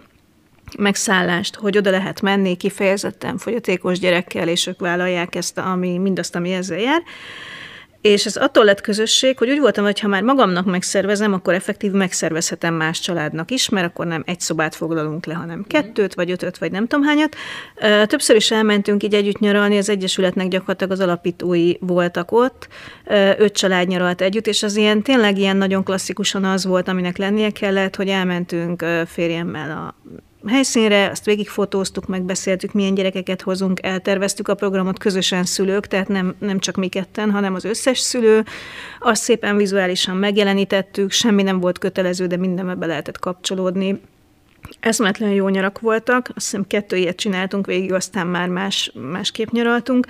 megszállást, 0.77 1.55
hogy 1.55 1.77
oda 1.77 1.89
lehet 1.89 2.21
menni 2.21 2.55
kifejezetten 2.55 3.37
fogyatékos 3.37 3.99
gyerekkel, 3.99 4.47
és 4.47 4.67
ők 4.67 4.79
vállalják 4.79 5.35
ezt, 5.35 5.57
ami, 5.57 5.97
mindazt, 5.97 6.35
ami 6.35 6.53
ezzel 6.53 6.79
jár. 6.79 7.01
És 8.01 8.25
ez 8.25 8.35
attól 8.35 8.65
lett 8.65 8.81
közösség, 8.81 9.37
hogy 9.37 9.49
úgy 9.49 9.59
voltam, 9.59 9.83
hogy 9.83 9.99
ha 9.99 10.07
már 10.07 10.23
magamnak 10.23 10.65
megszervezem, 10.65 11.33
akkor 11.33 11.53
effektív 11.53 11.91
megszervezhetem 11.91 12.73
más 12.73 12.99
családnak 12.99 13.51
is, 13.51 13.69
mert 13.69 13.85
akkor 13.85 14.05
nem 14.05 14.23
egy 14.25 14.39
szobát 14.39 14.75
foglalunk 14.75 15.25
le, 15.25 15.33
hanem 15.33 15.65
kettőt, 15.67 16.13
vagy 16.13 16.31
ötöt, 16.31 16.57
vagy 16.57 16.71
nem 16.71 16.87
tudom 16.87 17.05
hányat. 17.05 17.35
Többször 18.05 18.35
is 18.35 18.51
elmentünk 18.51 19.03
így 19.03 19.13
együtt 19.13 19.39
nyaralni, 19.39 19.77
az 19.77 19.89
Egyesületnek 19.89 20.47
gyakorlatilag 20.47 20.91
az 20.91 20.99
alapítói 20.99 21.73
voltak 21.79 22.31
ott, 22.31 22.67
öt 23.37 23.53
család 23.53 23.87
nyaralt 23.87 24.21
együtt, 24.21 24.47
és 24.47 24.63
az 24.63 24.75
ilyen 24.75 25.01
tényleg 25.01 25.37
ilyen 25.37 25.57
nagyon 25.57 25.83
klasszikusan 25.83 26.43
az 26.43 26.65
volt, 26.65 26.87
aminek 26.87 27.17
lennie 27.17 27.49
kellett, 27.51 27.95
hogy 27.95 28.07
elmentünk 28.07 28.85
férjemmel 29.05 29.71
a 29.71 29.95
helyszínre, 30.47 31.09
azt 31.09 31.25
végigfotóztuk, 31.25 32.07
megbeszéltük, 32.07 32.73
milyen 32.73 32.93
gyerekeket 32.93 33.41
hozunk, 33.41 33.83
elterveztük 33.83 34.47
a 34.47 34.55
programot 34.55 34.99
közösen 34.99 35.43
szülők, 35.43 35.87
tehát 35.87 36.07
nem, 36.07 36.35
nem 36.39 36.59
csak 36.59 36.75
mi 36.75 36.87
ketten, 36.87 37.31
hanem 37.31 37.53
az 37.53 37.63
összes 37.63 37.99
szülő. 37.99 38.45
Azt 38.99 39.23
szépen 39.23 39.57
vizuálisan 39.57 40.15
megjelenítettük, 40.15 41.11
semmi 41.11 41.43
nem 41.43 41.59
volt 41.59 41.77
kötelező, 41.77 42.27
de 42.27 42.37
mindenbe 42.37 42.75
be 42.75 42.85
lehetett 42.85 43.19
kapcsolódni. 43.19 43.99
Eszmetlen 44.79 45.29
jó 45.29 45.49
nyarak 45.49 45.79
voltak, 45.79 46.31
azt 46.35 46.45
hiszem 46.45 46.67
kettő 46.67 46.95
ilyet 46.95 47.15
csináltunk 47.15 47.65
végig, 47.65 47.93
aztán 47.93 48.27
már 48.27 48.47
más, 48.47 48.91
másképp 49.11 49.49
nyaraltunk. 49.49 50.07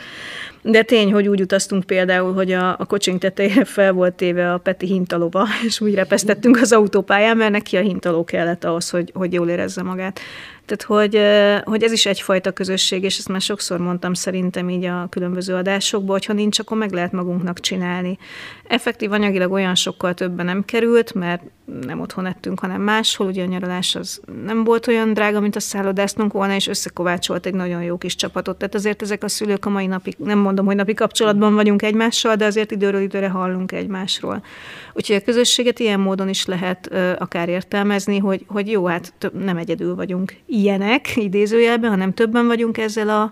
De 0.62 0.82
tény, 0.82 1.12
hogy 1.12 1.28
úgy 1.28 1.42
utaztunk 1.42 1.84
például, 1.84 2.34
hogy 2.34 2.52
a, 2.52 2.70
a 2.70 2.86
kocsink 2.86 3.20
tetejére 3.20 3.66
fel 3.66 3.92
volt 3.92 4.14
téve 4.14 4.54
a 4.54 4.58
Peti 4.58 4.86
hintalóba, 4.86 5.48
és 5.66 5.82
úgy 5.82 5.94
repesztettünk 5.94 6.58
az 6.62 6.72
autópályán, 6.72 7.38
mert 7.38 7.52
neki 7.52 7.78
a 7.78 7.82
hintaló 7.82 8.24
kellett 8.24 8.64
ahhoz, 8.64 8.90
hogy, 8.90 9.12
hogy 9.14 9.34
jól 9.34 9.50
érezze 9.50 9.84
magát. 9.84 10.20
Tehát, 10.70 10.84
hogy, 10.84 11.22
hogy 11.64 11.84
ez 11.84 11.92
is 11.92 12.06
egyfajta 12.06 12.52
közösség, 12.52 13.04
és 13.04 13.18
ezt 13.18 13.28
már 13.28 13.42
sokszor 13.42 13.80
mondtam 13.80 14.14
szerintem 14.14 14.70
így 14.70 14.86
a 14.86 15.08
különböző 15.10 15.56
adásokban, 15.56 16.12
hogy 16.12 16.26
ha 16.26 16.34
nincs, 16.34 16.60
akkor 16.60 16.78
meg 16.78 16.92
lehet 16.92 17.12
magunknak 17.12 17.60
csinálni. 17.60 18.18
Effektív 18.68 19.12
anyagilag 19.12 19.52
olyan 19.52 19.76
sokkal 19.76 20.14
többen 20.14 20.46
nem 20.46 20.66
került, 20.66 21.14
mert 21.14 21.42
nem 21.86 22.00
otthon 22.00 22.26
ettünk, 22.26 22.60
hanem 22.60 22.82
máshol, 22.82 23.28
ugye 23.28 23.44
a 23.44 23.46
nyaralás 23.46 23.96
az 23.96 24.22
nem 24.46 24.64
volt 24.64 24.88
olyan 24.88 25.14
drága, 25.14 25.40
mint 25.40 25.56
a 25.56 25.60
szállodáztunk 25.60 26.34
volna, 26.34 26.56
és 26.56 26.68
összekovácsolt 26.68 27.46
egy 27.46 27.54
nagyon 27.54 27.84
jó 27.84 27.98
kis 27.98 28.16
csapatot. 28.16 28.58
Tehát 28.58 28.76
azért 28.76 29.02
ezek 29.02 29.24
a 29.24 29.28
szülők 29.28 29.66
a 29.66 29.70
mai 29.70 29.86
napig, 29.86 30.16
nem 30.18 30.40
mondom, 30.40 30.66
hogy 30.66 30.76
napi 30.76 30.94
kapcsolatban 30.94 31.54
vagyunk 31.56 31.82
egymással, 31.82 32.36
de 32.36 32.46
azért 32.46 32.72
időről 32.72 33.02
időre 33.02 33.30
hallunk 33.30 33.72
egymásról. 33.72 34.44
Úgyhogy 34.94 35.16
a 35.16 35.22
közösséget 35.22 35.80
ilyen 35.80 36.00
módon 36.00 36.30
is 36.30 36.46
lehet 36.46 36.90
akár 37.18 37.50
értelmezni, 37.50 38.18
hogy, 38.18 38.46
hogy 38.48 38.72
jó, 38.72 38.86
hát 38.86 39.14
nem 39.34 39.58
egyedül 39.58 39.96
vagyunk 39.96 40.34
ilyenek, 40.60 41.16
idézőjelben, 41.16 41.90
hanem 41.90 42.14
többen 42.14 42.48
vagyunk 42.48 42.78
ezzel 42.78 43.10
a, 43.10 43.32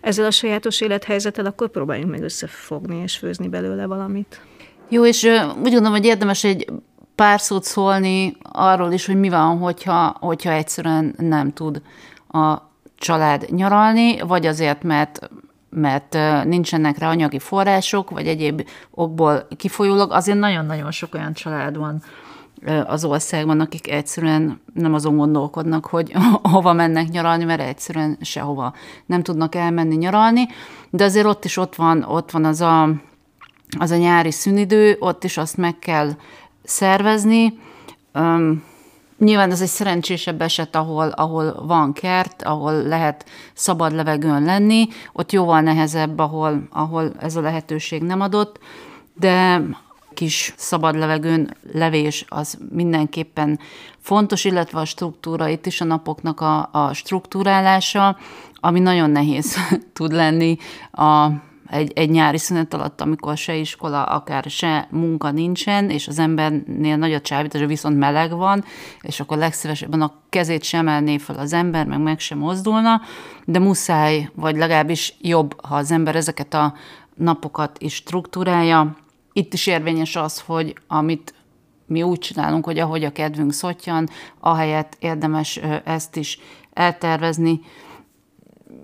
ezzel 0.00 0.24
a 0.24 0.30
sajátos 0.30 0.80
élethelyzettel, 0.80 1.46
akkor 1.46 1.68
próbáljunk 1.68 2.10
meg 2.10 2.22
összefogni 2.22 3.02
és 3.02 3.16
főzni 3.16 3.48
belőle 3.48 3.86
valamit. 3.86 4.40
Jó, 4.88 5.06
és 5.06 5.22
úgy 5.56 5.62
gondolom, 5.62 5.92
hogy 5.92 6.04
érdemes 6.04 6.44
egy 6.44 6.66
pár 7.14 7.40
szót 7.40 7.64
szólni 7.64 8.36
arról 8.42 8.92
is, 8.92 9.06
hogy 9.06 9.18
mi 9.18 9.28
van, 9.28 9.58
hogyha, 9.58 10.16
hogyha 10.20 10.50
egyszerűen 10.50 11.14
nem 11.18 11.52
tud 11.52 11.82
a 12.28 12.56
család 12.96 13.46
nyaralni, 13.50 14.20
vagy 14.20 14.46
azért, 14.46 14.82
mert 14.82 15.30
mert 15.70 16.16
nincsenek 16.44 16.98
rá 16.98 17.08
anyagi 17.08 17.38
források, 17.38 18.10
vagy 18.10 18.26
egyéb 18.26 18.68
okból 18.90 19.46
kifolyólag, 19.56 20.12
azért 20.12 20.38
nagyon-nagyon 20.38 20.90
sok 20.90 21.14
olyan 21.14 21.32
család 21.32 21.76
van 21.76 22.02
az 22.86 23.04
országban, 23.04 23.60
akik 23.60 23.90
egyszerűen 23.90 24.60
nem 24.74 24.94
azon 24.94 25.16
gondolkodnak, 25.16 25.86
hogy 25.86 26.12
hova 26.52 26.72
mennek 26.72 27.08
nyaralni, 27.08 27.44
mert 27.44 27.60
egyszerűen 27.60 28.18
sehova 28.20 28.74
nem 29.06 29.22
tudnak 29.22 29.54
elmenni 29.54 29.96
nyaralni, 29.96 30.48
de 30.90 31.04
azért 31.04 31.26
ott 31.26 31.44
is 31.44 31.56
ott 31.56 31.74
van, 31.74 32.02
ott 32.02 32.30
van 32.30 32.44
az 32.44 32.60
a, 32.60 32.88
az 33.78 33.90
a 33.90 33.96
nyári 33.96 34.30
szünidő, 34.30 34.96
ott 35.00 35.24
is 35.24 35.36
azt 35.36 35.56
meg 35.56 35.78
kell 35.78 36.10
szervezni. 36.64 37.58
Um, 38.14 38.62
nyilván 39.18 39.50
ez 39.50 39.60
egy 39.60 39.68
szerencsésebb 39.68 40.40
eset, 40.42 40.76
ahol, 40.76 41.08
ahol 41.08 41.66
van 41.66 41.92
kert, 41.92 42.42
ahol 42.42 42.82
lehet 42.82 43.24
szabad 43.54 43.92
levegőn 43.92 44.44
lenni, 44.44 44.88
ott 45.12 45.32
jóval 45.32 45.60
nehezebb, 45.60 46.18
ahol, 46.18 46.68
ahol 46.70 47.12
ez 47.20 47.36
a 47.36 47.40
lehetőség 47.40 48.02
nem 48.02 48.20
adott, 48.20 48.58
de 49.14 49.62
kis 50.14 50.54
szabad 50.56 50.98
levegőn 50.98 51.56
levés 51.72 52.24
az 52.28 52.58
mindenképpen 52.70 53.58
fontos, 53.98 54.44
illetve 54.44 54.80
a 54.80 54.84
struktúra, 54.84 55.48
itt 55.48 55.66
is 55.66 55.80
a 55.80 55.84
napoknak 55.84 56.40
a, 56.40 56.68
a 56.72 56.92
struktúrálása, 56.92 58.16
ami 58.54 58.80
nagyon 58.80 59.10
nehéz 59.10 59.56
tud 59.92 60.12
lenni 60.12 60.56
a 60.92 61.28
egy, 61.70 61.92
egy 61.94 62.10
nyári 62.10 62.38
szünet 62.38 62.74
alatt, 62.74 63.00
amikor 63.00 63.36
se 63.36 63.54
iskola, 63.54 64.04
akár 64.04 64.44
se 64.48 64.88
munka 64.90 65.30
nincsen, 65.30 65.90
és 65.90 66.08
az 66.08 66.18
embernél 66.18 66.96
nagy 66.96 67.12
a 67.12 67.20
csábítás, 67.20 67.66
viszont 67.66 67.98
meleg 67.98 68.36
van, 68.36 68.64
és 69.00 69.20
akkor 69.20 69.36
legszívesebben 69.36 70.02
a 70.02 70.12
kezét 70.28 70.62
sem 70.62 70.88
emelné 70.88 71.18
fel 71.18 71.38
az 71.38 71.52
ember, 71.52 71.86
meg 71.86 72.00
meg 72.00 72.18
sem 72.18 72.38
mozdulna, 72.38 73.00
de 73.44 73.58
muszáj, 73.58 74.30
vagy 74.34 74.56
legalábbis 74.56 75.14
jobb, 75.20 75.64
ha 75.64 75.76
az 75.76 75.90
ember 75.90 76.16
ezeket 76.16 76.54
a 76.54 76.74
napokat 77.14 77.78
is 77.78 77.94
struktúrálja. 77.94 78.96
Itt 79.38 79.52
is 79.52 79.66
érvényes 79.66 80.16
az, 80.16 80.40
hogy 80.46 80.74
amit 80.86 81.34
mi 81.86 82.02
úgy 82.02 82.18
csinálunk, 82.18 82.64
hogy 82.64 82.78
ahogy 82.78 83.04
a 83.04 83.12
kedvünk 83.12 83.52
szottyan, 83.52 84.08
ahelyett 84.40 84.96
érdemes 84.98 85.56
ezt 85.84 86.16
is 86.16 86.38
eltervezni. 86.72 87.60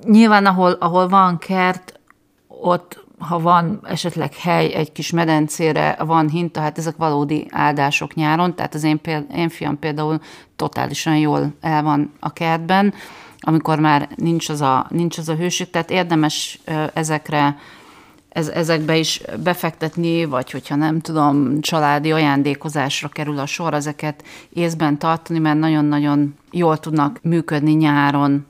Nyilván, 0.04 0.46
ahol, 0.46 0.70
ahol 0.70 1.08
van 1.08 1.38
kert, 1.38 2.00
ott, 2.48 3.04
ha 3.18 3.38
van 3.38 3.80
esetleg 3.82 4.34
hely 4.34 4.74
egy 4.74 4.92
kis 4.92 5.10
medencére, 5.10 5.96
van 5.98 6.28
hinta, 6.28 6.60
hát 6.60 6.78
ezek 6.78 6.96
valódi 6.96 7.46
áldások 7.50 8.14
nyáron, 8.14 8.54
tehát 8.54 8.74
az 8.74 8.84
én, 8.84 9.00
péld, 9.00 9.26
én 9.36 9.48
fiam 9.48 9.78
például 9.78 10.20
totálisan 10.56 11.16
jól 11.16 11.54
el 11.60 11.82
van 11.82 12.12
a 12.20 12.32
kertben, 12.32 12.94
amikor 13.40 13.78
már 13.78 14.08
nincs 14.16 14.48
az 14.48 14.60
a, 14.60 14.86
nincs 14.88 15.18
az 15.18 15.28
a 15.28 15.34
hőség, 15.34 15.70
tehát 15.70 15.90
érdemes 15.90 16.60
ezekre 16.92 17.56
ez, 18.34 18.48
ezekbe 18.48 18.96
is 18.96 19.20
befektetni, 19.42 20.24
vagy 20.24 20.50
hogyha 20.50 20.74
nem 20.74 21.00
tudom, 21.00 21.60
családi 21.60 22.12
ajándékozásra 22.12 23.08
kerül 23.08 23.38
a 23.38 23.46
sor, 23.46 23.74
ezeket 23.74 24.24
észben 24.52 24.98
tartani, 24.98 25.38
mert 25.38 25.58
nagyon-nagyon 25.58 26.34
jól 26.50 26.78
tudnak 26.78 27.18
működni 27.22 27.72
nyáron. 27.72 28.46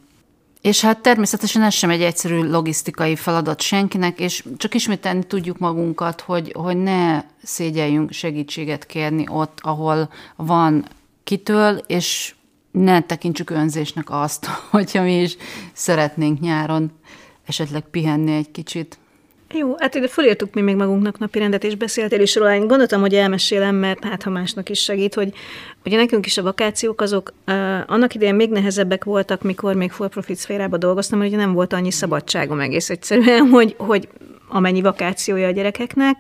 És 0.61 0.81
hát 0.81 0.99
természetesen 0.99 1.63
ez 1.63 1.75
sem 1.75 1.91
egy 1.91 2.03
egyszerű 2.03 2.43
logisztikai 2.43 3.17
feladat 3.17 3.61
senkinek, 3.61 4.21
és 4.21 4.45
csak 4.57 4.75
ismételni 4.75 5.25
tudjuk 5.25 5.59
magunkat, 5.59 6.21
hogy, 6.21 6.53
hogy 6.59 6.77
ne 6.77 7.23
szégyeljünk 7.43 8.13
segítséget 8.13 8.87
kérni 8.87 9.25
ott, 9.29 9.59
ahol 9.63 10.09
van 10.37 10.85
kitől, 11.25 11.77
és 11.87 12.35
ne 12.71 13.03
tekintsük 13.03 13.51
önzésnek 13.51 14.11
azt, 14.11 14.47
hogyha 14.71 15.03
mi 15.03 15.21
is 15.21 15.37
szeretnénk 15.73 16.41
nyáron 16.41 16.93
esetleg 17.47 17.83
pihenni 17.83 18.35
egy 18.35 18.51
kicsit. 18.51 18.99
Jó, 19.59 19.75
hát 19.79 19.95
ide 19.95 20.09
fölírtuk 20.09 20.55
mi 20.55 20.61
még 20.61 20.77
magunknak 20.77 21.19
napi 21.19 21.39
rendet, 21.39 21.65
és 21.65 21.75
beszéltél 21.75 22.21
is 22.21 22.35
róla. 22.35 22.55
Én 22.55 22.67
gondoltam, 22.67 23.01
hogy 23.01 23.15
elmesélem, 23.15 23.75
mert 23.75 24.05
hát 24.05 24.23
ha 24.23 24.31
másnak 24.31 24.69
is 24.69 24.83
segít, 24.83 25.15
hogy 25.15 25.33
ugye 25.85 25.97
nekünk 25.97 26.27
is 26.27 26.39
a 26.39 26.43
vakációk 26.43 27.01
azok 27.01 27.33
uh, 27.47 27.55
annak 27.87 28.15
idején 28.15 28.35
még 28.35 28.51
nehezebbek 28.51 29.05
voltak, 29.05 29.43
mikor 29.43 29.75
még 29.75 29.91
full 29.91 30.09
profit 30.09 30.37
szférában 30.37 30.79
dolgoztam, 30.79 31.19
mert 31.19 31.31
ugye 31.31 31.41
nem 31.41 31.53
volt 31.53 31.73
annyi 31.73 31.91
szabadságom 31.91 32.61
egész 32.61 32.91
egyszerűen, 32.91 33.47
hogy, 33.49 33.75
hogy 33.79 34.09
amennyi 34.49 34.81
vakációja 34.81 35.47
a 35.47 35.51
gyerekeknek. 35.51 36.17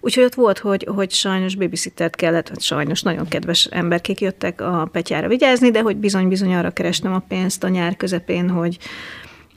Úgyhogy 0.00 0.24
ott 0.24 0.34
volt, 0.34 0.58
hogy, 0.58 0.88
hogy 0.94 1.10
sajnos 1.10 1.54
babysittert 1.54 2.16
kellett, 2.16 2.48
vagy 2.48 2.60
sajnos 2.60 3.02
nagyon 3.02 3.28
kedves 3.28 3.64
emberkék 3.64 4.20
jöttek 4.20 4.60
a 4.60 4.88
petyára 4.92 5.28
vigyázni, 5.28 5.70
de 5.70 5.80
hogy 5.80 5.96
bizony-bizony 5.96 6.54
arra 6.54 6.70
kerestem 6.70 7.14
a 7.14 7.24
pénzt 7.28 7.64
a 7.64 7.68
nyár 7.68 7.96
közepén, 7.96 8.50
hogy, 8.50 8.78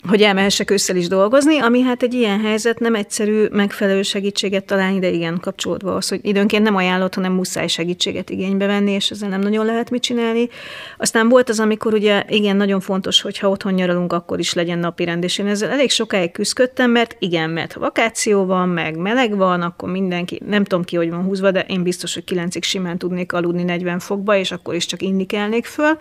hogy 0.07 0.21
elmehessek 0.21 0.71
ősszel 0.71 0.95
is 0.95 1.07
dolgozni, 1.07 1.59
ami 1.59 1.81
hát 1.81 2.03
egy 2.03 2.13
ilyen 2.13 2.39
helyzet 2.39 2.79
nem 2.79 2.95
egyszerű 2.95 3.45
megfelelő 3.51 4.01
segítséget 4.01 4.65
találni, 4.65 4.99
de 4.99 5.09
igen, 5.09 5.39
kapcsolódva 5.39 5.95
az, 5.95 6.09
hogy 6.09 6.19
időnként 6.21 6.63
nem 6.63 6.75
ajánlott, 6.75 7.13
hanem 7.13 7.33
muszáj 7.33 7.67
segítséget 7.67 8.29
igénybe 8.29 8.65
venni, 8.65 8.91
és 8.91 9.11
ezzel 9.11 9.29
nem 9.29 9.39
nagyon 9.39 9.65
lehet 9.65 9.89
mit 9.89 10.01
csinálni. 10.01 10.49
Aztán 10.97 11.29
volt 11.29 11.49
az, 11.49 11.59
amikor 11.59 11.93
ugye 11.93 12.23
igen, 12.27 12.55
nagyon 12.55 12.79
fontos, 12.79 13.21
hogy 13.21 13.37
ha 13.37 13.49
otthon 13.49 13.73
nyaralunk, 13.73 14.13
akkor 14.13 14.39
is 14.39 14.53
legyen 14.53 14.79
napi 14.79 15.05
rend, 15.05 15.23
és 15.23 15.37
én 15.37 15.47
ezzel 15.47 15.69
elég 15.69 15.89
sokáig 15.89 16.31
küzdöttem, 16.31 16.91
mert 16.91 17.15
igen, 17.19 17.49
mert 17.49 17.73
ha 17.73 17.79
vakáció 17.79 18.45
van, 18.45 18.69
meg 18.69 18.97
meleg 18.97 19.37
van, 19.37 19.61
akkor 19.61 19.91
mindenki, 19.91 20.41
nem 20.45 20.63
tudom 20.63 20.85
ki, 20.85 20.95
hogy 20.95 21.09
van 21.09 21.23
húzva, 21.23 21.51
de 21.51 21.65
én 21.67 21.83
biztos, 21.83 22.13
hogy 22.13 22.23
kilencig 22.23 22.63
simán 22.63 22.97
tudnék 22.97 23.33
aludni 23.33 23.63
40 23.63 23.99
fokba, 23.99 24.35
és 24.35 24.51
akkor 24.51 24.75
is 24.75 24.85
csak 24.85 25.01
indikelnék 25.01 25.65
föl. 25.65 25.97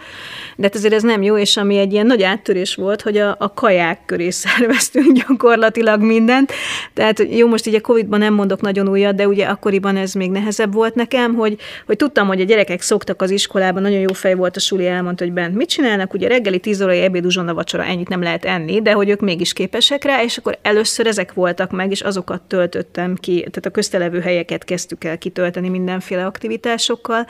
De 0.57 0.63
hát 0.63 0.75
azért 0.75 0.95
ez 0.95 1.03
nem 1.03 1.23
jó, 1.23 1.39
és 1.39 1.57
ami 1.57 1.79
egy 1.79 1.93
ilyen 1.93 2.07
nagy 2.07 2.23
áttörés 2.23 2.75
volt, 2.75 3.03
hogy 3.03 3.17
a, 3.17 3.37
a 3.39 3.53
kaják 3.55 3.88
diák 3.89 4.05
köré 4.07 4.31
szerveztünk 4.45 5.13
gyakorlatilag 5.13 6.01
mindent. 6.01 6.53
Tehát 6.95 7.25
jó, 7.31 7.49
most 7.49 7.67
így 7.67 7.75
a 7.75 7.81
Covid-ban 7.81 8.19
nem 8.19 8.35
mondok 8.35 8.61
nagyon 8.61 8.89
újat, 8.89 9.15
de 9.15 9.27
ugye 9.29 9.47
akkoriban 9.47 9.97
ez 9.97 10.13
még 10.13 10.31
nehezebb 10.31 10.73
volt 10.73 10.95
nekem, 10.95 11.35
hogy, 11.35 11.57
hogy 11.87 11.97
tudtam, 11.97 12.27
hogy 12.27 12.41
a 12.41 12.45
gyerekek 12.45 12.81
szoktak 12.81 13.23
az 13.23 13.31
iskolában, 13.31 13.83
nagyon 13.83 13.99
jó 13.99 14.13
fej 14.13 14.35
volt 14.35 14.57
a 14.57 14.61
suli, 14.61 14.87
elmondta, 14.87 15.25
hogy 15.25 15.33
bent 15.33 15.55
mit 15.55 15.69
csinálnak, 15.69 16.15
ugye 16.15 16.29
reggeli 16.29 16.59
10 16.59 16.83
órai 16.83 17.01
ebéd, 17.01 17.27
uzsonna, 17.27 17.55
vacsora, 17.55 17.85
ennyit 17.85 18.09
nem 18.09 18.23
lehet 18.23 18.45
enni, 18.45 18.83
de 18.83 18.93
hogy 18.93 19.09
ők 19.09 19.21
mégis 19.21 19.53
képesek 19.53 20.05
rá, 20.05 20.23
és 20.23 20.37
akkor 20.37 20.59
először 20.63 21.07
ezek 21.07 21.33
voltak 21.33 21.71
meg, 21.71 21.91
és 21.91 22.01
azokat 22.01 22.43
töltöttem 22.43 23.15
ki, 23.15 23.35
tehát 23.39 23.67
a 23.67 23.71
köztelevő 23.71 24.21
helyeket 24.21 24.65
kezdtük 24.65 25.05
el 25.05 25.19
kitölteni 25.19 25.69
mindenféle 25.69 26.27
aktivitásokkal, 26.27 27.27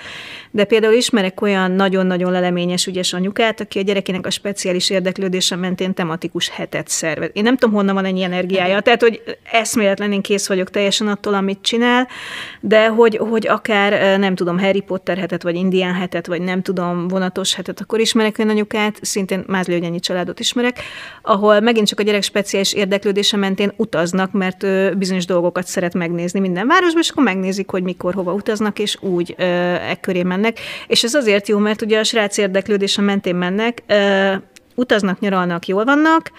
de 0.51 0.65
például 0.65 0.95
ismerek 0.95 1.41
olyan 1.41 1.71
nagyon-nagyon 1.71 2.33
leleményes, 2.33 2.87
ügyes 2.87 3.13
anyukát, 3.13 3.61
aki 3.61 3.79
a 3.79 3.83
gyerekének 3.83 4.27
a 4.27 4.31
speciális 4.31 4.91
érdeklődése 4.91 5.57
mentén 5.57 5.95
tematikus 5.95 6.48
hetet 6.49 6.89
szervez. 6.89 7.31
Én 7.33 7.43
nem 7.43 7.57
tudom, 7.57 7.75
honnan 7.75 7.95
van 7.95 8.05
ennyi 8.05 8.23
energiája, 8.23 8.81
tehát, 8.81 9.03
hogy 9.03 9.23
eszméletlen 9.53 10.13
én 10.13 10.23
kész 10.23 10.49
vagyok 10.49 10.71
teljesen 10.71 11.09
attól, 11.09 11.35
amit 11.35 11.59
csinál, 11.63 12.09
de 12.61 12.89
hogy, 12.89 13.17
hogy 13.17 13.47
akár, 13.47 14.19
nem 14.19 14.35
tudom, 14.35 14.59
Harry 14.59 14.81
Potter 14.81 15.19
hetet, 15.19 15.43
vagy 15.43 15.55
Indián 15.55 15.95
hetet, 15.95 16.27
vagy 16.27 16.43
nem 16.43 16.63
tudom, 16.63 17.09
vonatos 17.09 17.55
hetet, 17.55 17.81
akkor 17.81 18.01
ismerek 18.01 18.39
olyan 18.39 18.51
anyukát, 18.51 18.99
szintén 19.03 19.45
Mázli 19.47 19.75
ennyi 19.75 20.01
családot 20.01 20.41
ismerek, 20.41 20.81
ahol 21.23 21.61
megint 21.61 21.87
csak 21.87 22.01
a 22.01 22.03
gyerek 22.03 22.23
speciális 22.23 22.73
érdeklődése 22.73 23.37
mentén 23.37 23.73
utaznak, 23.77 24.33
mert 24.33 24.67
bizonyos 24.99 25.27
dolgokat 25.27 25.67
szeret 25.67 25.95
megnézni 25.95 26.41
minden 26.41 26.67
városban, 26.67 27.03
és 27.03 27.09
akkor 27.09 27.25
megnézik, 27.25 27.71
hogy 27.71 27.83
mikor, 27.83 28.15
hova 28.15 28.33
utaznak, 28.33 28.79
és 28.79 28.97
úgy 29.01 29.35
e 29.39 29.99
köré 30.01 30.23
mennek. 30.23 30.59
És 30.87 31.03
ez 31.05 31.15
azért 31.15 31.49
jó, 31.49 31.59
mert 31.59 31.83
ugye 31.83 31.99
a 31.99 32.05
srác 32.05 32.39
érdeklődése 32.39 33.01
mentén 33.01 33.35
mennek, 33.35 33.83
utaznak, 34.79 35.21
nyaralnak, 35.21 35.67
jól 35.67 35.85
vannak, 35.85 36.31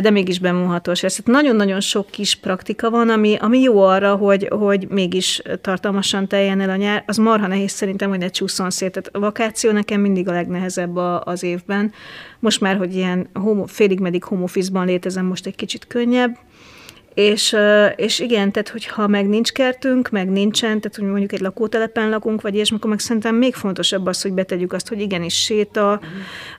de 0.00 0.10
mégis 0.10 0.38
bemúhatós. 0.38 1.02
Ez 1.02 1.18
nagyon-nagyon 1.24 1.80
sok 1.80 2.10
kis 2.10 2.34
praktika 2.34 2.90
van, 2.90 3.08
ami, 3.08 3.36
ami 3.40 3.60
jó 3.60 3.80
arra, 3.80 4.14
hogy, 4.14 4.48
hogy 4.50 4.86
mégis 4.88 5.42
tartalmasan 5.60 6.28
teljen 6.28 6.60
el 6.60 6.70
a 6.70 6.76
nyár. 6.76 7.04
Az 7.06 7.16
marha 7.16 7.46
nehéz 7.46 7.70
szerintem, 7.70 8.08
hogy 8.08 8.18
ne 8.18 8.28
csúszon 8.28 8.70
szét. 8.70 8.92
Tehát 8.92 9.10
a 9.12 9.18
vakáció 9.18 9.70
nekem 9.70 10.00
mindig 10.00 10.28
a 10.28 10.32
legnehezebb 10.32 10.96
a, 10.96 11.20
az 11.20 11.42
évben. 11.42 11.92
Most 12.38 12.60
már, 12.60 12.76
hogy 12.76 12.94
ilyen 12.94 13.28
homo, 13.34 13.66
félig 13.66 14.00
meddig 14.00 14.24
home 14.24 14.84
létezem, 14.84 15.26
most 15.26 15.46
egy 15.46 15.56
kicsit 15.56 15.86
könnyebb, 15.86 16.36
És, 17.16 17.56
és 17.96 18.18
igen, 18.20 18.52
tehát 18.52 18.68
hogyha 18.68 19.06
meg 19.06 19.28
nincs 19.28 19.52
kertünk, 19.52 20.10
meg 20.10 20.30
nincsen, 20.30 20.80
tehát 20.80 20.96
hogy 20.96 21.04
mondjuk 21.04 21.32
egy 21.32 21.40
lakótelepen 21.40 22.08
lakunk, 22.08 22.40
vagy 22.40 22.54
és 22.54 22.70
akkor 22.70 22.90
meg 22.90 22.98
szerintem 22.98 23.34
még 23.34 23.54
fontosabb 23.54 24.06
az, 24.06 24.22
hogy 24.22 24.32
betegyük 24.32 24.72
azt, 24.72 24.88
hogy 24.88 25.00
igenis 25.00 25.34
séta. 25.34 26.00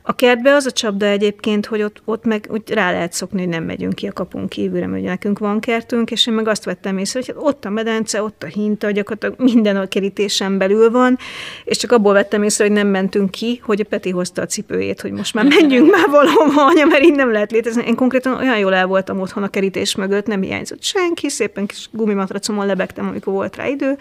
A 0.02 0.15
kertbe 0.15 0.54
az 0.54 0.65
a 0.65 0.72
csapda 0.72 1.06
egyébként, 1.06 1.65
hogy 1.65 1.82
ott, 1.82 2.02
ott 2.06 2.26
meg 2.26 2.48
úgy 2.52 2.70
rá 2.70 2.91
lehet 2.91 3.13
szokni, 3.13 3.39
hogy 3.39 3.50
nem 3.50 3.63
megyünk 3.63 3.93
ki 3.96 4.08
a 4.08 4.12
kapunk 4.12 4.50
kívülre, 4.50 4.88
mert 4.88 5.04
nekünk 5.04 5.39
van 5.39 5.60
kertünk, 5.60 6.12
és 6.12 6.28
én 6.28 6.34
meg 6.34 6.48
azt 6.48 6.63
vettem 6.63 6.98
észre, 6.98 7.22
hogy 7.26 7.36
ott 7.38 7.65
a 7.65 7.70
medence, 7.70 8.24
ott 8.24 8.43
a 8.43 8.48
hinta, 8.48 8.91
gyakorlatilag 8.91 9.52
minden 9.54 9.76
a 9.76 9.88
kerítésen 9.88 10.58
belül 10.58 10.91
van, 10.91 11.17
és 11.63 11.78
csak 11.78 11.91
abból 11.91 12.13
vettem 12.13 12.43
észre, 12.43 12.63
hogy 12.63 12.74
nem 12.74 12.88
mentünk 12.88 13.32
ki, 13.32 13.62
hogy 13.63 13.80
a 13.80 13.86
Peti 13.89 14.10
hozta 14.10 14.41
a 14.41 14.46
cipőjét, 14.46 15.02
hogy 15.02 15.12
most 15.12 15.34
már 15.34 15.46
menjünk 15.46 15.91
már 15.96 16.10
valahova, 16.10 16.65
anya, 16.65 16.86
mert 16.86 17.04
így 17.04 17.15
nem 17.15 17.32
lehet 17.32 17.52
létezni. 17.52 17.84
Én 17.88 17.96
konkrétan 17.96 18.38
olyan 18.38 18.58
jól 18.58 18.74
el 18.74 18.86
voltam 18.86 19.20
otthon 19.20 19.43
a 19.43 19.48
kerítés 19.48 19.96
mögött, 19.96 20.28
nem 20.28 20.46
hiányzott 20.47 20.83
senki, 20.83 21.29
szépen 21.29 21.65
kis 21.65 21.89
gumimatracomon 21.91 22.65
lebegtem, 22.65 23.07
amikor 23.07 23.33
volt 23.33 23.55
rá 23.55 23.67
idő, 23.67 23.97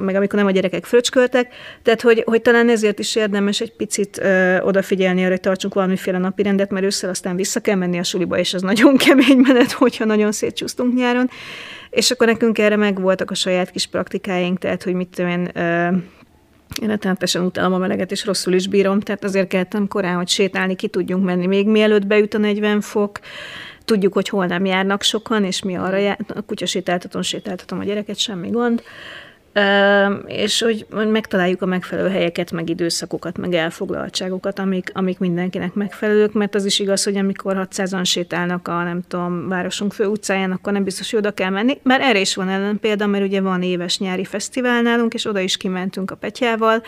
meg 0.00 0.14
amikor 0.14 0.38
nem 0.38 0.46
a 0.46 0.50
gyerekek 0.50 0.84
fröcsköltek. 0.84 1.52
Tehát, 1.82 2.00
hogy, 2.00 2.22
hogy 2.26 2.42
talán 2.42 2.68
ezért 2.68 2.98
is 2.98 3.16
érdemes 3.16 3.60
egy 3.60 3.72
picit 3.72 4.18
ö, 4.18 4.60
odafigyelni 4.60 5.20
arra, 5.20 5.30
hogy 5.30 5.40
tartsunk 5.40 5.74
valamiféle 5.74 6.18
napi 6.18 6.42
rendet, 6.42 6.70
mert 6.70 6.84
ősszel 6.84 7.10
aztán 7.10 7.36
vissza 7.36 7.60
kell 7.60 7.74
menni 7.74 7.98
a 7.98 8.02
suliba, 8.02 8.38
és 8.38 8.54
az 8.54 8.62
nagyon 8.62 8.96
kemény 9.06 9.38
menet, 9.38 9.72
hogyha 9.72 10.04
nagyon 10.04 10.32
szétcsúsztunk 10.32 10.94
nyáron. 10.94 11.30
És 11.90 12.10
akkor 12.10 12.26
nekünk 12.26 12.58
erre 12.58 12.76
meg 12.76 13.00
voltak 13.00 13.30
a 13.30 13.34
saját 13.34 13.70
kis 13.70 13.86
praktikáink, 13.86 14.58
tehát, 14.58 14.82
hogy 14.82 14.94
mit 14.94 15.08
tudom 15.08 15.30
én, 15.30 15.50
ö, 15.54 15.88
én 16.82 16.88
rettenetesen 16.88 17.42
utálom 17.44 17.72
a 17.72 17.78
meleget, 17.78 18.10
és 18.10 18.24
rosszul 18.24 18.52
is 18.52 18.68
bírom, 18.68 19.00
tehát 19.00 19.24
azért 19.24 19.48
keltem 19.48 19.88
korán, 19.88 20.16
hogy 20.16 20.28
sétálni 20.28 20.76
ki 20.76 20.88
tudjunk 20.88 21.24
menni, 21.24 21.46
még 21.46 21.68
mielőtt 21.68 22.06
beüt 22.06 22.34
a 22.34 22.38
40 22.38 22.80
fok, 22.80 23.18
Tudjuk, 23.86 24.12
hogy 24.12 24.28
hol 24.28 24.46
nem 24.46 24.64
járnak 24.64 25.02
sokan, 25.02 25.44
és 25.44 25.62
mi 25.62 25.76
arra 25.76 25.96
jár, 25.96 26.18
a 26.34 26.40
kutya 26.40 26.66
sétáltatom, 26.66 27.22
sétáltatom 27.22 27.78
a 27.78 27.84
gyereket, 27.84 28.18
semmi 28.18 28.50
gond 28.50 28.82
és 30.26 30.60
hogy 30.60 30.86
megtaláljuk 30.90 31.62
a 31.62 31.66
megfelelő 31.66 32.08
helyeket, 32.08 32.52
meg 32.52 32.68
időszakokat, 32.68 33.38
meg 33.38 33.54
elfoglaltságokat, 33.54 34.58
amik, 34.58 34.90
amik 34.94 35.18
mindenkinek 35.18 35.74
megfelelők, 35.74 36.32
mert 36.32 36.54
az 36.54 36.64
is 36.64 36.78
igaz, 36.78 37.04
hogy 37.04 37.16
amikor 37.16 37.68
600-an 37.70 38.04
sétálnak 38.04 38.68
a, 38.68 38.82
nem 38.82 39.02
tudom, 39.08 39.48
városunk 39.48 39.92
fő 39.92 40.06
utcáján, 40.06 40.52
akkor 40.52 40.72
nem 40.72 40.84
biztos, 40.84 41.10
hogy 41.10 41.18
oda 41.18 41.30
kell 41.30 41.50
menni. 41.50 41.78
Már 41.82 42.00
erre 42.00 42.20
is 42.20 42.34
van 42.34 42.48
ellen 42.48 42.80
példa, 42.80 43.06
mert 43.06 43.24
ugye 43.24 43.40
van 43.40 43.62
éves 43.62 43.98
nyári 43.98 44.24
fesztivál 44.24 44.82
nálunk, 44.82 45.14
és 45.14 45.24
oda 45.24 45.40
is 45.40 45.56
kimentünk 45.56 46.10
a 46.10 46.16
Petyával, 46.16 46.82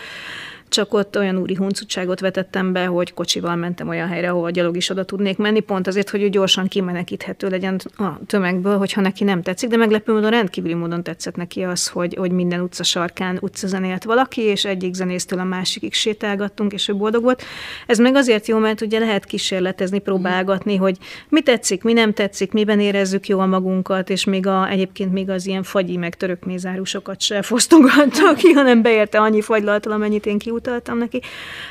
csak 0.69 0.93
ott 0.93 1.17
olyan 1.17 1.37
úri 1.37 1.55
huncutságot 1.55 2.19
vetettem 2.19 2.73
be, 2.73 2.85
hogy 2.85 3.13
kocsival 3.13 3.55
mentem 3.55 3.87
olyan 3.87 4.07
helyre, 4.07 4.29
ahol 4.29 4.51
gyalog 4.51 4.75
is 4.75 4.89
oda 4.89 5.03
tudnék 5.03 5.37
menni, 5.37 5.59
pont 5.59 5.87
azért, 5.87 6.09
hogy 6.09 6.21
ő 6.21 6.29
gyorsan 6.29 6.67
kimenekíthető 6.67 7.47
legyen 7.47 7.79
a 7.97 8.25
tömegből, 8.25 8.77
hogyha 8.77 9.01
neki 9.01 9.23
nem 9.23 9.41
tetszik, 9.41 9.69
de 9.69 9.77
meglepő 9.77 10.13
módon 10.13 10.29
rendkívüli 10.29 10.73
módon 10.73 11.03
tetszett 11.03 11.35
neki 11.35 11.61
az, 11.61 11.87
hogy, 11.87 12.15
hogy 12.15 12.31
minden 12.31 12.59
utca 12.59 12.83
sarkán 12.83 13.37
utcazenélt 13.41 14.03
valaki, 14.03 14.41
és 14.41 14.65
egyik 14.65 14.93
zenésztől 14.93 15.39
a 15.39 15.43
másikig 15.43 15.93
sétálgattunk, 15.93 16.73
és 16.73 16.87
ő 16.87 16.95
boldog 16.95 17.23
volt. 17.23 17.43
Ez 17.87 17.97
meg 17.97 18.15
azért 18.15 18.47
jó, 18.47 18.57
mert 18.57 18.81
ugye 18.81 18.99
lehet 18.99 19.25
kísérletezni, 19.25 19.99
próbálgatni, 19.99 20.75
hogy 20.75 20.97
mi 21.29 21.41
tetszik, 21.41 21.83
mi 21.83 21.93
nem 21.93 22.13
tetszik, 22.13 22.51
miben 22.51 22.79
érezzük 22.79 23.27
jól 23.27 23.45
magunkat, 23.45 24.09
és 24.09 24.23
még 24.23 24.47
a, 24.47 24.69
egyébként 24.69 25.11
még 25.11 25.29
az 25.29 25.45
ilyen 25.45 25.63
fagyi 25.63 25.97
meg 25.97 26.15
török 26.15 26.45
mézárusokat 26.45 27.21
se 27.21 27.41
fosztogatta 27.41 28.33
ki, 28.33 28.51
hanem 28.51 28.81
beérte 28.81 29.19
annyi 29.19 29.41
fagylaltal, 29.41 29.91
amennyit 29.91 30.25
én 30.25 30.37
ki 30.37 30.51
utaltam 30.59 30.97
neki. 30.97 31.21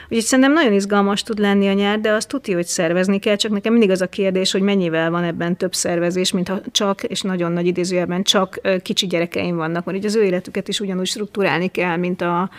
Úgyhogy 0.04 0.24
szerintem 0.24 0.52
nagyon 0.52 0.72
izgalmas 0.72 1.22
tud 1.22 1.38
lenni 1.38 1.68
a 1.68 1.72
nyár, 1.72 2.00
de 2.00 2.12
azt 2.12 2.28
tudja, 2.28 2.54
hogy 2.54 2.66
szervezni 2.66 3.18
kell, 3.18 3.36
csak 3.36 3.50
nekem 3.50 3.72
mindig 3.72 3.90
az 3.90 4.00
a 4.00 4.06
kérdés, 4.06 4.52
hogy 4.52 4.62
mennyivel 4.62 5.10
van 5.10 5.24
ebben 5.24 5.56
több 5.56 5.74
szervezés, 5.74 6.32
mint 6.32 6.48
ha 6.48 6.60
csak, 6.72 7.02
és 7.02 7.22
nagyon 7.22 7.52
nagy 7.52 7.66
idézőjelben 7.66 8.22
csak 8.22 8.60
kicsi 8.82 9.06
gyerekeim 9.06 9.56
vannak, 9.56 9.84
mert 9.84 9.98
ugye 9.98 10.06
az 10.06 10.16
ő 10.16 10.22
életüket 10.22 10.68
is 10.68 10.80
ugyanúgy 10.80 11.06
struktúrálni 11.06 11.68
kell, 11.68 11.96
mint 11.96 12.20
a 12.20 12.50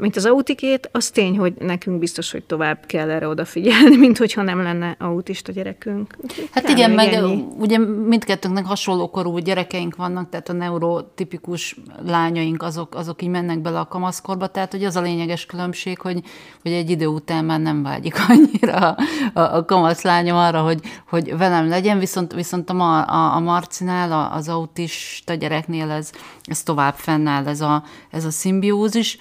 mint 0.00 0.16
az 0.16 0.26
autikét, 0.26 0.88
az 0.92 1.10
tény, 1.10 1.38
hogy 1.38 1.54
nekünk 1.58 1.98
biztos, 1.98 2.32
hogy 2.32 2.44
tovább 2.44 2.86
kell 2.86 3.10
erre 3.10 3.28
odafigyelni, 3.28 3.96
mint 3.96 4.18
hogyha 4.18 4.42
nem 4.42 4.62
lenne 4.62 4.96
autista 4.98 5.52
gyerekünk. 5.52 6.16
Hát 6.50 6.64
kell 6.64 6.76
igen, 6.76 6.90
meg 6.90 7.12
ennyi. 7.12 7.44
ugye 7.58 7.78
mindkettőnknek 8.06 8.64
hasonló 8.66 9.10
korú 9.10 9.38
gyerekeink 9.38 9.96
vannak, 9.96 10.28
tehát 10.28 10.48
a 10.48 10.52
neurotipikus 10.52 11.76
lányaink 12.04 12.62
azok, 12.62 12.94
azok 12.94 13.22
így 13.22 13.28
mennek 13.28 13.60
bele 13.60 13.78
a 13.78 13.86
kamaszkorba, 13.86 14.46
tehát 14.46 14.70
hogy 14.70 14.84
az 14.84 14.96
a 14.96 15.00
lényeges 15.00 15.46
különbség, 15.46 15.69
hogy, 16.00 16.22
hogy 16.62 16.72
egy 16.72 16.90
idő 16.90 17.06
után 17.06 17.44
már 17.44 17.60
nem 17.60 17.82
vágyik 17.82 18.16
annyira 18.28 18.76
a, 18.76 18.96
a, 19.32 19.56
a 19.56 19.64
kamasz 19.64 20.02
lányom 20.02 20.36
arra, 20.36 20.62
hogy, 20.62 20.80
hogy 21.08 21.36
velem 21.36 21.68
legyen, 21.68 21.98
viszont, 21.98 22.32
viszont 22.32 22.70
a, 22.70 23.08
a, 23.08 23.34
a 23.34 23.40
Marcinál, 23.40 24.30
az 24.32 24.48
autista 24.48 25.34
gyereknél 25.34 25.90
ez, 25.90 26.10
ez 26.44 26.62
tovább 26.62 26.94
fennáll, 26.94 27.46
ez 27.46 27.60
a, 27.60 27.84
ez 28.10 28.24
a 28.24 28.30
szimbiózis, 28.30 29.18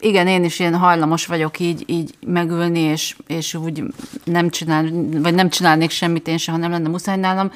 igen, 0.00 0.26
én 0.26 0.44
is 0.44 0.58
ilyen 0.58 0.76
hajlamos 0.76 1.26
vagyok 1.26 1.60
így, 1.60 1.84
így 1.86 2.14
megülni, 2.26 2.78
és, 2.78 3.16
és 3.26 3.54
úgy 3.54 3.82
nem 4.24 4.48
csinál, 4.50 4.84
vagy 5.12 5.34
nem 5.34 5.48
csinálnék 5.48 5.90
semmit 5.90 6.28
én 6.28 6.38
se, 6.38 6.52
ha 6.52 6.58
nem 6.58 6.70
lenne 6.70 6.88
muszáj 6.88 7.16
nálam. 7.16 7.50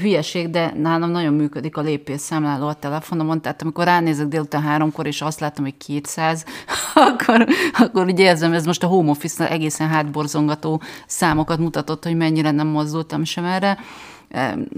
Hülyeség, 0.00 0.50
de 0.50 0.72
nálam 0.76 1.10
nagyon 1.10 1.34
működik 1.34 1.76
a 1.76 1.80
lépés 1.80 2.20
számláló 2.20 2.66
a 2.66 2.74
telefonomon, 2.74 3.40
tehát 3.40 3.62
amikor 3.62 3.84
ránézek 3.84 4.26
délután 4.26 4.62
háromkor, 4.62 5.06
és 5.06 5.22
azt 5.22 5.40
látom, 5.40 5.64
hogy 5.64 5.76
200, 5.76 6.44
akkor, 6.94 7.46
akkor 7.78 8.04
úgy 8.04 8.18
érzem, 8.18 8.52
ez 8.52 8.64
most 8.64 8.82
a 8.82 8.86
home 8.86 9.10
office 9.10 9.50
egészen 9.50 9.88
hátborzongató 9.88 10.82
számokat 11.06 11.58
mutatott, 11.58 12.04
hogy 12.04 12.16
mennyire 12.16 12.50
nem 12.50 12.66
mozdultam 12.66 13.24
sem 13.24 13.44
erre. 13.44 13.78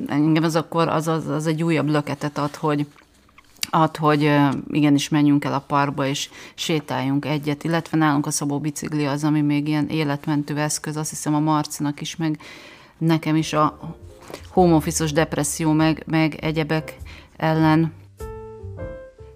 Engem 0.07 0.43
az 0.43 0.57
akkor 0.57 0.89
az, 0.89 1.09
az, 1.09 1.29
az 1.29 1.47
egy 1.47 1.63
újabb 1.63 1.89
löketet 1.89 2.39
ad, 2.39 2.55
hogy, 2.55 2.87
ad, 3.71 3.97
hogy 3.97 4.33
igenis 4.71 5.09
menjünk 5.09 5.45
el 5.45 5.55
a 5.55 5.65
parkba, 5.67 6.07
és 6.07 6.31
sétáljunk 6.55 7.25
egyet, 7.25 7.65
illetve 7.65 7.99
nálunk 7.99 8.27
a 8.27 8.31
Szabó 8.31 8.59
bicikli 8.59 9.07
az, 9.07 9.25
ami 9.25 9.41
még 9.41 9.69
ilyen 9.69 9.89
életmentő 9.89 10.59
eszköz, 10.59 10.97
azt 10.97 11.11
hiszem 11.11 11.35
a 11.35 11.41
Marcinak 11.41 12.01
is, 12.01 12.17
meg 12.17 12.39
nekem 12.99 13.37
is 13.37 13.53
a 13.53 13.79
home 14.51 14.81
depresszió, 15.13 15.73
meg, 15.73 16.03
meg 16.07 16.35
egyebek 16.35 16.97
ellen. 17.37 17.93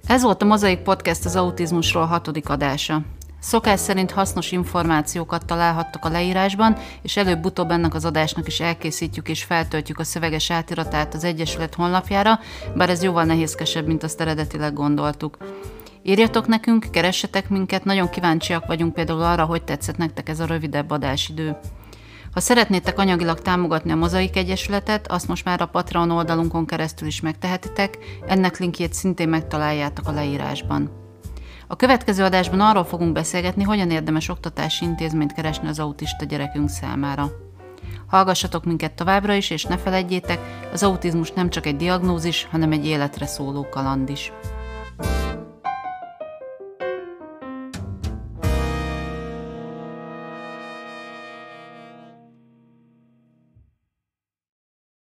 Ez 0.07 0.23
volt 0.23 0.43
a 0.43 0.45
Mozaik 0.45 0.79
Podcast 0.79 1.25
az 1.25 1.37
autizmusról 1.37 2.07
hatodik 2.07 2.49
adása. 2.49 3.03
Szokás 3.41 3.81
szerint 3.81 4.11
hasznos 4.11 4.53
információkat 4.53 5.45
találhattok 5.45 6.05
a 6.05 6.09
leírásban, 6.09 6.77
és 7.03 7.17
előbb-utóbb 7.17 7.71
ennek 7.71 7.95
az 7.95 8.05
adásnak 8.05 8.47
is 8.47 8.61
elkészítjük 8.61 9.29
és 9.29 9.45
feltöltjük 9.45 9.99
a 9.99 10.05
szöveges 10.05 10.51
átiratát 10.51 11.15
az 11.15 11.25
Egyesület 11.25 11.75
honlapjára, 11.75 12.39
bár 12.75 12.91
ez 12.91 13.03
jóval 13.03 13.25
nehézkesebb, 13.25 13.87
mint 13.87 14.03
azt 14.03 14.21
eredetileg 14.21 14.73
gondoltuk. 14.73 15.37
Írjatok 16.03 16.47
nekünk, 16.47 16.87
keressetek 16.91 17.49
minket, 17.49 17.85
nagyon 17.85 18.11
kíváncsiak 18.11 18.67
vagyunk 18.67 18.95
például 18.95 19.23
arra, 19.23 19.45
hogy 19.45 19.63
tetszett 19.63 19.97
nektek 19.97 20.29
ez 20.29 20.41
a 20.41 20.47
rövidebb 20.47 20.91
adásidő. 20.91 21.57
Ha 22.33 22.41
szeretnétek 22.41 22.99
anyagilag 22.99 23.41
támogatni 23.41 23.93
a 23.93 23.97
Mozaik 23.97 24.37
Egyesületet, 24.37 25.11
azt 25.11 25.29
most 25.29 25.45
már 25.45 25.61
a 25.61 25.67
Patreon 25.67 26.11
oldalunkon 26.11 26.67
keresztül 26.67 27.09
is 27.09 27.21
megtehetitek, 27.21 27.99
ennek 28.27 28.59
linkjét 28.59 28.95
szintén 28.95 29.29
megtaláljátok 29.29 30.09
a 30.09 30.13
leírásban. 30.13 31.09
A 31.71 31.77
következő 31.77 32.25
adásban 32.25 32.61
arról 32.61 32.85
fogunk 32.85 33.13
beszélgetni, 33.13 33.63
hogyan 33.63 33.91
érdemes 33.91 34.29
oktatási 34.29 34.85
intézményt 34.85 35.33
keresni 35.33 35.69
az 35.69 35.79
autista 35.79 36.25
gyerekünk 36.25 36.69
számára. 36.69 37.31
Hallgassatok 38.07 38.65
minket 38.65 38.93
továbbra 38.93 39.35
is, 39.35 39.51
és 39.51 39.65
ne 39.65 39.77
felejtjétek, 39.77 40.39
az 40.73 40.83
autizmus 40.83 41.33
nem 41.33 41.51
csak 41.51 41.67
egy 41.67 41.77
diagnózis, 41.77 42.49
hanem 42.51 42.73
egy 42.73 42.87
életre 42.87 43.27
szóló 43.27 43.69
kaland 43.69 44.09
is. 44.09 44.33